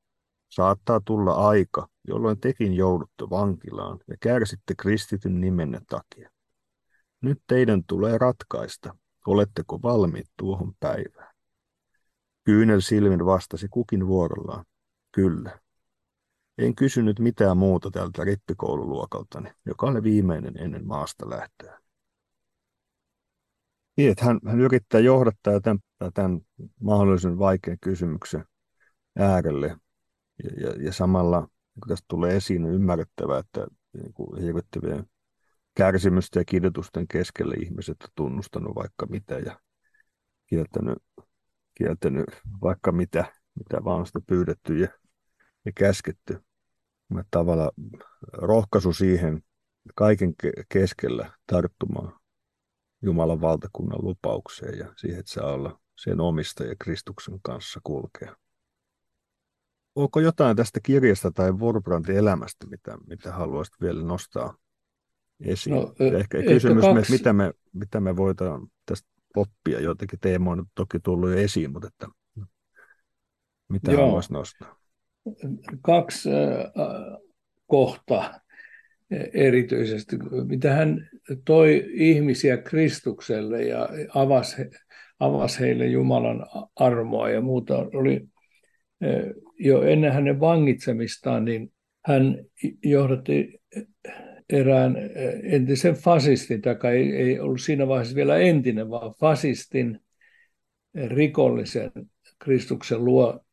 Saattaa 0.50 1.02
tulla 1.06 1.34
aika, 1.34 1.88
jolloin 2.08 2.39
tekin 2.39 2.74
joudutte 2.74 3.30
vankilaan 3.30 4.00
ja 4.08 4.15
kärsitte 4.19 4.74
kristityn 4.78 5.41
nimenne 5.41 5.82
takia. 5.89 6.30
Nyt 7.21 7.41
teidän 7.48 7.84
tulee 7.88 8.17
ratkaista, 8.17 8.95
oletteko 9.28 9.82
valmiit 9.82 10.28
tuohon 10.38 10.74
päivään. 10.80 11.36
Kyynel 12.43 12.82
silmin 12.82 13.26
vastasi 13.26 13.67
kukin 13.69 14.08
vuorollaan, 14.08 14.65
kyllä. 15.12 15.60
En 16.58 16.76
kysynyt 16.76 17.20
mitään 17.20 17.58
muuta 17.58 17.91
tältä 17.91 18.24
rippikoululuokaltani, 18.24 19.50
joka 19.65 19.88
oli 19.88 20.04
viimeinen 20.04 20.58
ennen 20.58 20.88
maasta 20.88 21.30
lähtöä. 21.30 21.80
Niin, 23.98 24.12
että 24.12 24.26
hän, 24.26 24.39
hän 24.48 24.62
yrittää 24.62 25.00
johdattaa 25.00 25.62
tämän, 25.62 25.80
tämän 26.13 26.41
mahdollisen 26.82 27.39
vaikean 27.39 27.78
kysymyksen 27.82 28.46
äärelle. 29.20 29.78
Ja, 30.44 30.68
ja, 30.68 30.84
ja 30.84 30.94
samalla, 30.94 31.41
kun 31.74 31.88
tästä 31.88 32.06
tulee 32.08 32.36
esiin, 32.36 32.65
on 32.65 32.74
ymmärrettävää, 32.74 33.39
että 33.39 33.68
niin 33.94 34.41
hirvittävien 34.41 35.06
kärsimysten 35.76 36.41
ja 36.41 36.46
kidutusten 36.46 37.08
keskelle 37.08 37.56
ihmiset 37.56 37.98
on 38.04 38.10
tunnustanut 38.15 38.76
vaikka 38.76 39.06
mitä 39.06 39.39
ja 39.39 39.60
kieltänyt, 40.46 40.98
kieltänyt 41.78 42.26
vaikka 42.62 42.91
mitä, 42.91 43.26
mitä 43.56 43.84
vaan 43.84 44.06
sitä 44.06 44.20
pyydetty 44.28 44.78
ja, 44.78 44.88
ja 45.65 45.72
käsketty. 45.76 46.44
Mä 47.10 47.24
tavallaan 47.32 47.72
rohkaisu 48.34 48.94
siihen 48.94 49.44
kaiken 49.96 50.34
keskellä 50.70 51.32
tarttumaan 51.48 52.20
Jumalan 53.02 53.41
valtakunnan 53.41 54.00
lupaukseen 54.02 54.80
ja 54.80 54.94
siihen, 54.98 55.20
että 55.20 55.32
saa 55.32 55.54
olla 55.54 55.80
sen 55.96 56.22
omistaja 56.22 56.76
Kristuksen 56.80 57.39
kanssa 57.41 57.80
kulkea. 57.84 58.36
Onko 59.96 60.20
jotain 60.20 60.58
tästä 60.58 60.80
kirjasta 60.84 61.32
tai 61.32 61.52
Warbrandin 61.52 62.15
elämästä, 62.15 62.68
mitä, 62.68 62.98
mitä 63.08 63.34
haluaisit 63.34 63.74
vielä 63.82 64.04
nostaa 64.04 64.58
esiin? 65.39 65.76
No, 65.76 65.82
ehkä, 66.00 66.18
ehkä 66.38 66.44
kysymys, 66.44 66.86
kaksi... 66.86 67.12
mitä 67.12 67.34
me, 67.34 67.54
mitä 67.74 68.00
me 68.00 68.15
voidaan 68.15 68.68
tästä 68.86 69.08
oppia, 69.36 69.80
jotenkin 69.80 70.20
teemoja 70.20 70.62
on 70.62 70.65
toki 70.76 71.00
tullut 71.00 71.30
jo 71.30 71.38
esiin, 71.38 71.72
mutta 71.72 71.88
että, 71.88 72.08
mitä 73.70 73.91
Joo. 73.91 74.02
haluaisi 74.02 74.34
nostaa? 74.34 74.85
Kaksi 75.82 76.30
kohtaa 77.68 78.40
erityisesti, 79.34 80.18
mitä 80.48 80.74
hän 80.74 81.10
toi 81.46 81.86
ihmisiä 81.94 82.58
Kristukselle 82.58 83.64
ja 83.64 83.90
avasi, 84.16 84.62
avasi 85.20 85.60
heille 85.60 85.86
Jumalan 85.86 86.46
armoa 86.76 87.30
ja 87.30 87.42
muuta. 87.42 87.78
Oli 87.78 88.28
jo 89.60 89.82
ennen 89.82 90.14
hänen 90.14 90.40
vangitsemistaan, 90.40 91.46
niin 91.46 91.72
hän 92.06 92.38
johdatti 92.84 93.62
erään 94.50 94.96
entisen 95.44 95.96
fasistin, 95.96 96.62
tai 96.62 96.78
ei, 96.98 97.16
ei 97.16 97.40
ollut 97.40 97.62
siinä 97.62 97.88
vaiheessa 97.88 98.16
vielä 98.16 98.38
entinen, 98.38 98.90
vaan 98.90 99.14
fasistin 99.20 100.00
rikollisen 101.08 101.92
Kristuksen 102.40 103.06
luo 103.06 103.44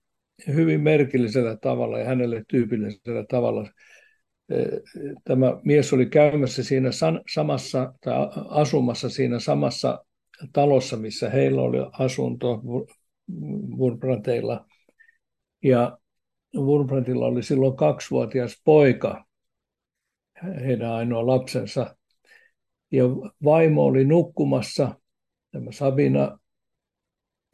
hyvin 0.47 0.81
merkillisellä 0.81 1.57
tavalla 1.57 1.99
ja 1.99 2.05
hänelle 2.05 2.45
tyypillisellä 2.49 3.25
tavalla 3.29 3.69
tämä 5.25 5.61
mies 5.65 5.93
oli 5.93 6.07
käymässä 6.07 6.65
siinä 6.65 6.91
samassa, 7.35 7.95
tai 8.01 8.15
asumassa 8.49 9.09
siinä 9.09 9.39
samassa 9.39 10.05
talossa, 10.53 10.97
missä 10.97 11.31
heillä 11.31 11.63
oli 11.63 11.79
asunto 11.93 12.63
Wurmbranteilla. 13.79 14.67
Ja 15.63 15.99
Wurmbrandilla 16.57 17.27
oli 17.27 17.43
silloin 17.43 17.77
kaksivuotias 17.77 18.63
poika, 18.65 19.25
heidän 20.65 20.91
ainoa 20.91 21.27
lapsensa. 21.27 21.97
Ja 22.91 23.05
vaimo 23.45 23.85
oli 23.85 24.05
nukkumassa, 24.05 24.95
tämä 25.51 25.73
Sabina, 25.73 26.39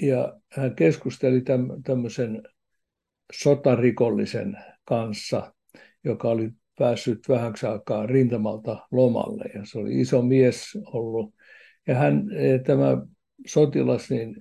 ja 0.03 0.41
hän 0.53 0.75
keskusteli 0.75 1.43
tämmöisen 1.85 2.43
sotarikollisen 3.33 4.57
kanssa, 4.85 5.53
joka 6.05 6.29
oli 6.29 6.51
päässyt 6.79 7.29
vähäksi 7.29 7.67
aikaa 7.67 8.07
rintamalta 8.07 8.87
lomalle 8.91 9.45
ja 9.55 9.65
se 9.65 9.79
oli 9.79 10.01
iso 10.01 10.23
mies 10.23 10.79
ollut. 10.87 11.35
Ja 11.87 11.95
hän, 11.95 12.31
eh, 12.33 12.61
tämä 12.61 13.07
sotilas 13.47 14.11
niin 14.11 14.37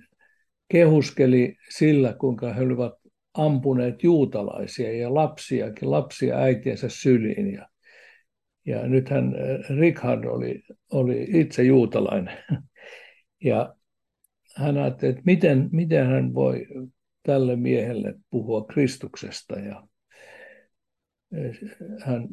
kehuskeli 0.68 1.56
sillä, 1.70 2.12
kuinka 2.12 2.52
he 2.52 2.62
olivat 2.62 2.94
ampuneet 3.34 4.02
juutalaisia 4.02 4.96
ja 4.96 5.14
lapsiakin, 5.14 5.90
lapsia 5.90 6.38
äitiensä 6.38 6.88
syliin. 6.88 7.52
Ja, 7.52 7.68
ja 8.66 8.88
nythän 8.88 9.34
eh, 9.34 9.76
Richard 9.78 10.24
oli, 10.24 10.62
oli 10.92 11.26
itse 11.28 11.62
juutalainen. 11.62 12.38
Ja 13.44 13.74
hän 14.56 14.78
ajatteli, 14.78 15.10
että 15.10 15.22
miten, 15.24 15.68
miten 15.72 16.06
hän 16.06 16.34
voi 16.34 16.66
tälle 17.28 17.56
miehelle 17.56 18.14
puhua 18.30 18.64
Kristuksesta. 18.64 19.58
Ja 19.58 19.86
hän 22.04 22.28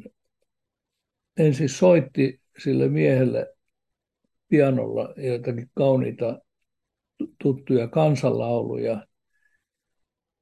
ensin 1.38 1.70
soitti 1.70 2.42
sille 2.64 2.88
miehelle 2.88 3.54
pianolla 4.48 5.14
joitakin 5.18 5.70
kauniita 5.74 6.40
tuttuja 7.42 7.88
kansanlauluja 7.88 9.08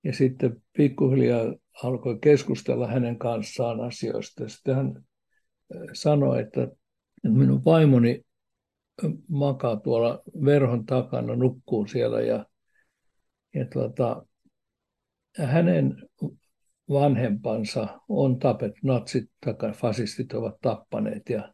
ja 0.03 0.13
sitten 0.13 0.63
pikkuhiljaa 0.77 1.53
alkoi 1.83 2.17
keskustella 2.21 2.87
hänen 2.87 3.19
kanssaan 3.19 3.81
asioista. 3.81 4.49
Sitten 4.49 4.75
hän 4.75 5.03
sanoi, 5.93 6.41
että 6.41 6.67
minun 7.23 7.65
vaimoni 7.65 8.21
makaa 9.27 9.75
tuolla 9.75 10.23
verhon 10.45 10.85
takana, 10.85 11.35
nukkuu 11.35 11.87
siellä 11.87 12.21
ja, 12.21 12.45
ja 13.53 13.65
tuota, 13.73 14.25
hänen 15.37 15.95
vanhempansa 16.89 18.01
on 18.09 18.39
tapettu, 18.39 18.79
natsit 18.83 19.31
tai 19.39 19.71
fasistit 19.71 20.33
ovat 20.33 20.55
tappaneet 20.61 21.29
ja, 21.29 21.53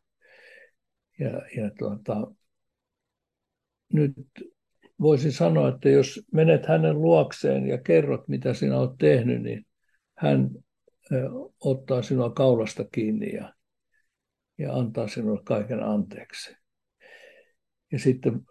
ja, 1.19 1.29
ja 1.29 1.71
tuota, 1.79 2.31
nyt 3.93 4.13
voisin 5.01 5.31
sanoa, 5.31 5.69
että 5.69 5.89
jos 5.89 6.21
menet 6.33 6.65
hänen 6.65 7.01
luokseen 7.01 7.67
ja 7.67 7.77
kerrot, 7.77 8.27
mitä 8.27 8.53
sinä 8.53 8.79
olet 8.79 8.97
tehnyt, 8.99 9.41
niin 9.41 9.65
hän 10.17 10.49
ottaa 11.59 12.01
sinua 12.01 12.29
kaulasta 12.29 12.85
kiinni 12.91 13.33
ja, 13.35 13.53
ja 14.57 14.73
antaa 14.73 15.07
sinulle 15.07 15.41
kaiken 15.43 15.83
anteeksi. 15.83 16.55
Ja 17.91 17.99
sitten 17.99 18.41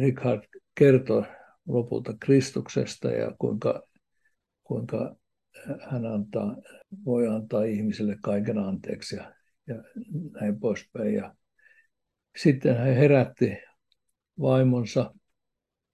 Richard 0.00 0.42
kertoi 0.74 1.22
lopulta 1.66 2.14
Kristuksesta 2.20 3.10
ja 3.10 3.34
kuinka, 3.38 3.82
kuinka 4.68 5.16
hän 5.90 6.06
antaa, 6.06 6.56
voi 7.04 7.28
antaa 7.28 7.64
ihmiselle 7.64 8.16
kaiken 8.22 8.58
anteeksi 8.58 9.16
ja, 9.16 9.34
ja 9.66 9.74
näin 10.40 10.60
poispäin. 10.60 11.14
Ja 11.14 11.34
sitten 12.36 12.76
hän 12.76 12.94
herätti 12.94 13.56
vaimonsa 14.40 15.14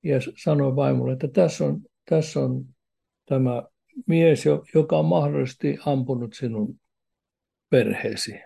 ja 0.02 0.18
sanoi 0.36 0.76
vaimolle, 0.76 1.12
että 1.12 1.28
tässä 1.28 1.64
on, 1.64 1.80
tässä 2.10 2.40
on 2.40 2.64
tämä 3.28 3.62
mies, 4.06 4.44
joka 4.74 4.98
on 4.98 5.04
mahdollisesti 5.04 5.78
ampunut 5.86 6.34
sinun 6.34 6.80
perheesi. 7.70 8.40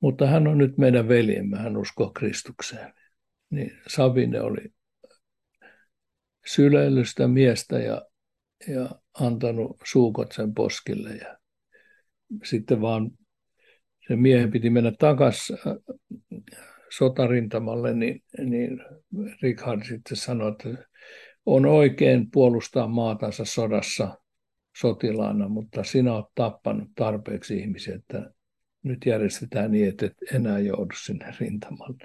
Mutta 0.00 0.26
hän 0.26 0.46
on 0.46 0.58
nyt 0.58 0.78
meidän 0.78 1.08
veljemme, 1.08 1.58
hän 1.58 1.76
uskoo 1.76 2.10
Kristukseen. 2.10 2.94
Niin 3.50 3.70
Sabine 3.88 4.40
oli 4.40 4.72
syleillyt 6.46 7.08
sitä 7.08 7.28
miestä 7.28 7.78
ja 7.78 8.02
ja 8.68 8.90
antanut 9.20 9.76
suukot 9.84 10.32
sen 10.32 10.54
poskille. 10.54 11.10
Ja 11.10 11.38
sitten 12.44 12.80
vaan 12.80 13.10
se 14.08 14.16
miehen 14.16 14.50
piti 14.50 14.70
mennä 14.70 14.92
takaisin 14.98 15.58
äh, 15.66 15.96
sotarintamalle, 16.90 17.94
niin, 17.94 18.22
niin 18.38 18.80
Richard 19.42 19.84
sitten 19.84 20.16
sanoi, 20.16 20.52
että 20.52 20.86
on 21.46 21.66
oikein 21.66 22.30
puolustaa 22.30 22.88
maatansa 22.88 23.44
sodassa 23.44 24.18
sotilaana, 24.80 25.48
mutta 25.48 25.84
sinä 25.84 26.14
olet 26.14 26.26
tappanut 26.34 26.88
tarpeeksi 26.94 27.58
ihmisiä, 27.58 27.94
että 27.94 28.30
nyt 28.82 29.06
järjestetään 29.06 29.70
niin, 29.70 29.88
että 29.88 30.06
et 30.06 30.34
enää 30.34 30.58
joudu 30.58 30.94
sinne 31.04 31.34
rintamalle. 31.40 31.96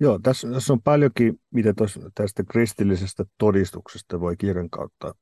Joo, 0.00 0.18
tässä, 0.22 0.48
tässä 0.52 0.72
on 0.72 0.82
paljonkin, 0.82 1.40
mitä 1.50 1.74
tos, 1.74 2.00
tästä 2.14 2.44
kristillisestä 2.50 3.24
todistuksesta 3.38 4.20
voi 4.20 4.36
kirjan 4.36 4.70
kautta 4.70 5.14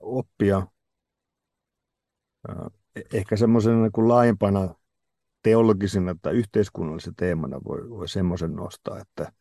oppia. 0.00 0.66
E-, 2.96 3.02
ehkä 3.12 3.36
semmoisena 3.36 3.82
niin 3.82 3.92
kuin 3.92 4.08
laajempana 4.08 4.74
teologisena 5.42 6.14
tai 6.22 6.34
yhteiskunnallisena 6.34 7.14
teemana 7.16 7.60
voi, 7.64 7.90
voi 7.90 8.08
semmoisen 8.08 8.52
nostaa, 8.52 8.98
että, 8.98 9.32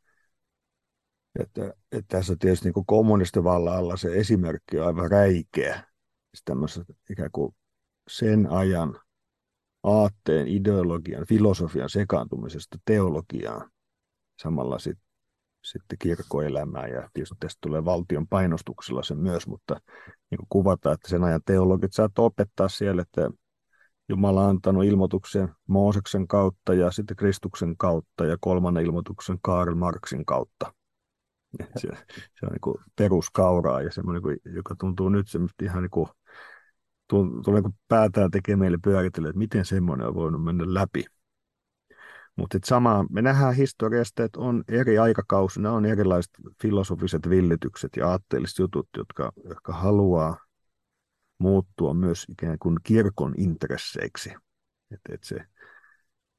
että, 1.40 1.74
että 1.92 2.18
tässä 2.18 2.36
tietysti 2.40 2.70
niin 2.70 2.86
kommunistivallan 2.86 3.78
alla 3.78 3.98
se 3.98 4.18
esimerkki 4.18 4.80
on 4.80 4.88
aivan 4.88 5.12
räikeä. 5.12 5.84
Tämmöisestä 6.46 6.94
ikään 7.10 7.30
kuin 7.32 7.56
sen 8.08 8.52
ajan 8.52 9.00
aatteen, 9.84 10.48
ideologian, 10.48 11.26
filosofian 11.28 11.90
sekaantumisesta 11.90 12.78
teologiaan. 12.86 13.72
Samalla 14.42 14.80
sit, 14.80 14.98
sitten 15.64 15.98
kirkkoelämään 16.02 16.92
ja 16.92 17.10
tietysti 17.14 17.36
tästä 17.40 17.58
tulee 17.62 17.86
valtion 17.86 18.28
painostuksella 18.28 19.04
se 19.04 19.16
myös, 19.16 19.48
mutta 19.48 19.82
niin 20.32 20.38
kuin 20.38 20.48
kuvataan, 20.50 20.94
että 20.94 21.10
sen 21.10 21.24
ajan 21.24 21.42
teologit 21.46 21.94
saat 21.94 22.20
opettaa 22.20 22.70
siellä, 22.70 23.02
että 23.02 23.32
Jumala 24.10 24.44
on 24.44 24.50
antanut 24.50 24.84
ilmoituksen 24.84 25.50
Mooseksen 25.68 26.28
kautta 26.28 26.74
ja 26.74 26.92
sitten 26.92 27.18
Kristuksen 27.18 27.78
kautta 27.78 28.26
ja 28.26 28.38
kolmannen 28.40 28.86
ilmoituksen 28.86 29.38
Karl 29.42 29.76
Marxin 29.76 30.26
kautta. 30.26 30.74
Se, 31.78 31.88
se 32.40 32.46
on 32.46 32.50
niin 32.52 32.86
peruskauraa 32.96 33.82
ja 33.82 33.92
semmoinen, 33.92 34.22
joka 34.56 34.76
tuntuu 34.80 35.10
nyt 35.10 35.28
semmoista 35.28 35.66
ihan 35.66 35.84
niin 35.84 35.90
kuin, 35.90 36.08
tulee 37.08 37.62
niin 37.62 37.76
päätään 37.88 38.32
tekee 38.32 38.56
meille 38.56 38.78
pyöritellä, 38.84 39.30
että 39.30 39.40
miten 39.40 39.66
semmoinen 39.66 40.08
on 40.08 40.16
voinut 40.16 40.44
mennä 40.44 40.64
läpi. 40.68 41.06
Mutta 42.36 42.60
sama, 42.66 43.06
me 43.10 43.22
nähdään 43.22 43.56
historiasta, 43.56 44.24
että 44.24 44.40
on 44.40 44.64
eri 44.68 44.98
aikakausina, 44.98 45.72
on 45.72 45.86
erilaiset 45.86 46.32
filosofiset 46.62 47.30
villitykset 47.30 47.92
ja 47.98 48.10
aatteelliset 48.10 48.60
jutut, 48.60 48.88
jotka, 48.98 49.32
jotka 49.50 49.74
haluaa 49.74 50.38
muuttua 51.40 51.94
myös 51.94 52.26
ikään 52.30 52.60
kuin 52.60 52.78
kirkon 52.84 53.34
intresseiksi. 53.38 54.30
Että 54.92 55.14
et 55.14 55.24
se, 55.24 55.36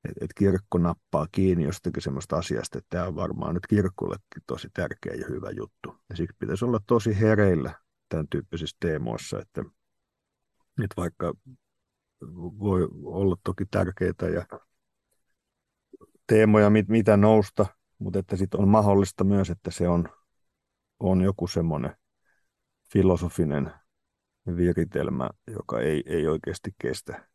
et, 0.05 0.13
et 0.21 0.31
kirkko 0.37 0.79
nappaa 0.79 1.27
kiinni 1.33 1.65
jostakin 1.65 2.03
sellaista 2.03 2.37
asiasta, 2.37 2.79
että 2.79 2.89
tämä 2.91 3.07
on 3.07 3.15
varmaan 3.15 3.55
nyt 3.55 3.67
kirkollekin 3.67 4.43
tosi 4.47 4.69
tärkeä 4.75 5.15
ja 5.15 5.27
hyvä 5.29 5.51
juttu. 5.51 5.97
Ja 6.11 6.17
siksi 6.17 6.37
pitäisi 6.39 6.65
olla 6.65 6.81
tosi 6.87 7.21
hereillä 7.21 7.75
tämän 8.09 8.29
tyyppisissä 8.31 8.77
teemoissa, 8.81 9.41
että, 9.41 9.61
että 10.83 10.95
vaikka 10.97 11.35
voi 12.59 12.89
olla 13.03 13.37
toki 13.45 13.65
tärkeitä 13.71 14.29
ja 14.29 14.47
teemoja, 16.27 16.71
mit, 16.71 16.89
mitä 16.89 17.17
nousta, 17.17 17.67
mutta 17.99 18.19
että 18.19 18.37
sitten 18.37 18.61
on 18.61 18.69
mahdollista 18.69 19.25
myös, 19.25 19.51
että 19.51 19.71
se 19.71 19.89
on, 19.89 20.09
on 21.01 21.21
joku 21.21 21.47
semmoinen 21.47 21.97
filosofinen 22.93 23.73
viritelmä, 24.57 25.31
joka 25.47 25.81
ei, 25.81 26.03
ei 26.07 26.27
oikeasti 26.27 26.71
kestä 26.83 27.29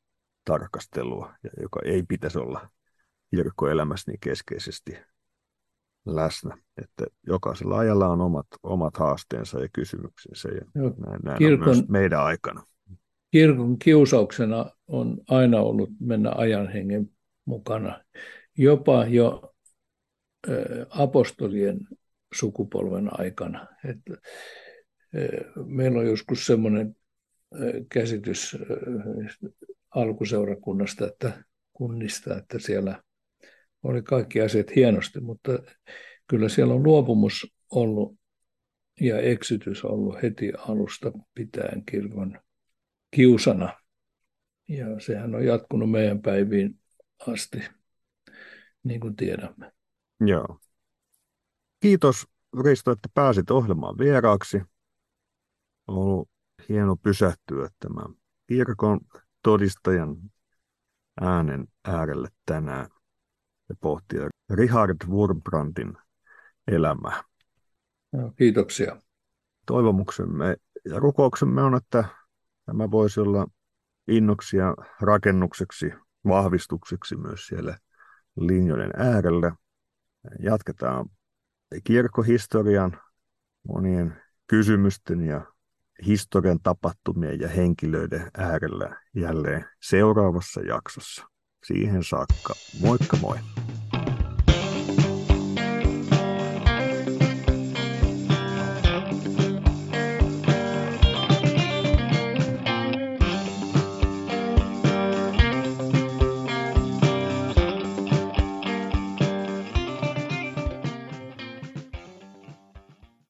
tarkastelua 0.45 1.34
ja 1.43 1.49
joka 1.61 1.80
ei 1.86 2.03
pitäisi 2.03 2.39
olla 2.39 2.70
kirkkoelämässä 3.36 4.11
niin 4.11 4.20
keskeisesti 4.20 4.97
läsnä. 6.05 6.57
Että 6.82 7.05
jokaisella 7.28 7.78
ajalla 7.78 8.07
on 8.07 8.22
omat, 8.22 8.47
omat 8.64 8.97
haasteensa 8.97 9.59
ja 9.59 9.68
kysymyksensä 9.74 10.49
ja 10.49 10.61
Joo, 10.76 10.93
näin, 11.07 11.20
näin 11.24 11.38
kirkon, 11.38 11.70
on 11.70 11.76
myös 11.76 11.88
meidän 11.88 12.20
aikana. 12.20 12.64
Kirkon 13.32 13.80
kiusauksena 13.80 14.66
on 14.88 15.18
aina 15.28 15.59
ollut 15.59 15.89
mennä 15.99 16.32
ajan 16.36 16.68
hengen 16.68 17.09
mukana 17.45 18.03
jopa 18.57 19.05
jo 19.05 19.53
apostolien 20.89 21.80
sukupolven 22.34 23.20
aikana. 23.20 23.68
Että 23.86 24.14
meillä 25.66 25.99
on 25.99 26.07
joskus 26.07 26.45
semmoinen 26.45 26.95
käsitys 27.89 28.58
alkuseurakunnasta, 29.95 31.08
että 31.08 31.43
kunnista, 31.74 32.38
että 32.38 32.60
siellä 32.60 33.04
oli 33.84 34.01
kaikki 34.01 34.41
asiat 34.41 34.76
hienosti, 34.76 35.22
mutta 35.22 35.51
kyllä 36.28 36.49
siellä 36.49 36.74
on 36.74 36.84
luopumus 36.84 37.54
ollut 37.72 38.18
ja 39.01 39.20
eksytys 39.20 39.84
ollut 39.86 40.22
heti 40.22 40.51
alusta 40.58 41.12
pitäen 41.34 41.86
kirkon 41.86 42.39
kiusana. 43.12 43.80
Ja 44.68 44.99
sehän 44.99 45.36
on 45.36 45.45
jatkunut 45.45 45.91
meidän 45.91 46.22
päiviin 46.22 46.80
asti 47.28 47.60
niin 48.84 48.99
kuin 48.99 49.16
tiedämme. 49.16 49.72
Joo. 50.26 50.60
Kiitos 51.80 52.28
Risto, 52.64 52.91
että 52.91 53.10
pääsit 53.14 53.51
ohjelmaan 53.51 53.97
vieraaksi. 53.97 54.58
On 55.88 55.97
ollut 55.97 56.30
hieno 56.70 56.95
pysähtyä 56.95 57.70
tämän 57.80 58.16
kirkon 58.47 58.99
todistajan 59.43 60.18
äänen 61.22 61.68
äärelle 61.86 62.28
tänään 62.45 62.89
ja 63.70 63.76
pohtia 63.82 64.30
Richard 64.49 64.97
Wurmbrandin 65.07 65.97
elämää. 66.68 67.24
No, 68.11 68.32
kiitoksia. 68.38 69.01
Toivomuksemme 69.66 70.55
ja 70.86 70.99
rukouksemme 70.99 71.61
on, 71.61 71.76
että 71.76 72.03
tämä 72.66 72.91
voisi 72.91 73.20
olla 73.20 73.47
innoksi 74.07 74.57
ja 74.57 74.76
rakennukseksi, 75.01 75.93
vahvistukseksi 76.28 77.16
myös 77.16 77.47
siellä 77.47 77.78
linjojen 78.36 78.91
äärelle. 78.97 79.51
Jatketaan 80.39 81.09
kirkkohistorian 81.84 83.01
monien 83.68 84.22
kysymysten 84.47 85.22
ja 85.22 85.53
historian 86.08 86.60
tapahtumien 86.64 87.39
ja 87.39 87.48
henkilöiden 87.48 88.32
äärellä 88.38 89.02
jälleen 89.16 89.66
seuraavassa 89.82 90.62
jaksossa. 90.62 91.28
Siihen 91.64 92.04
saakka, 92.04 92.54
moikka 92.82 93.18
moi! 93.18 93.38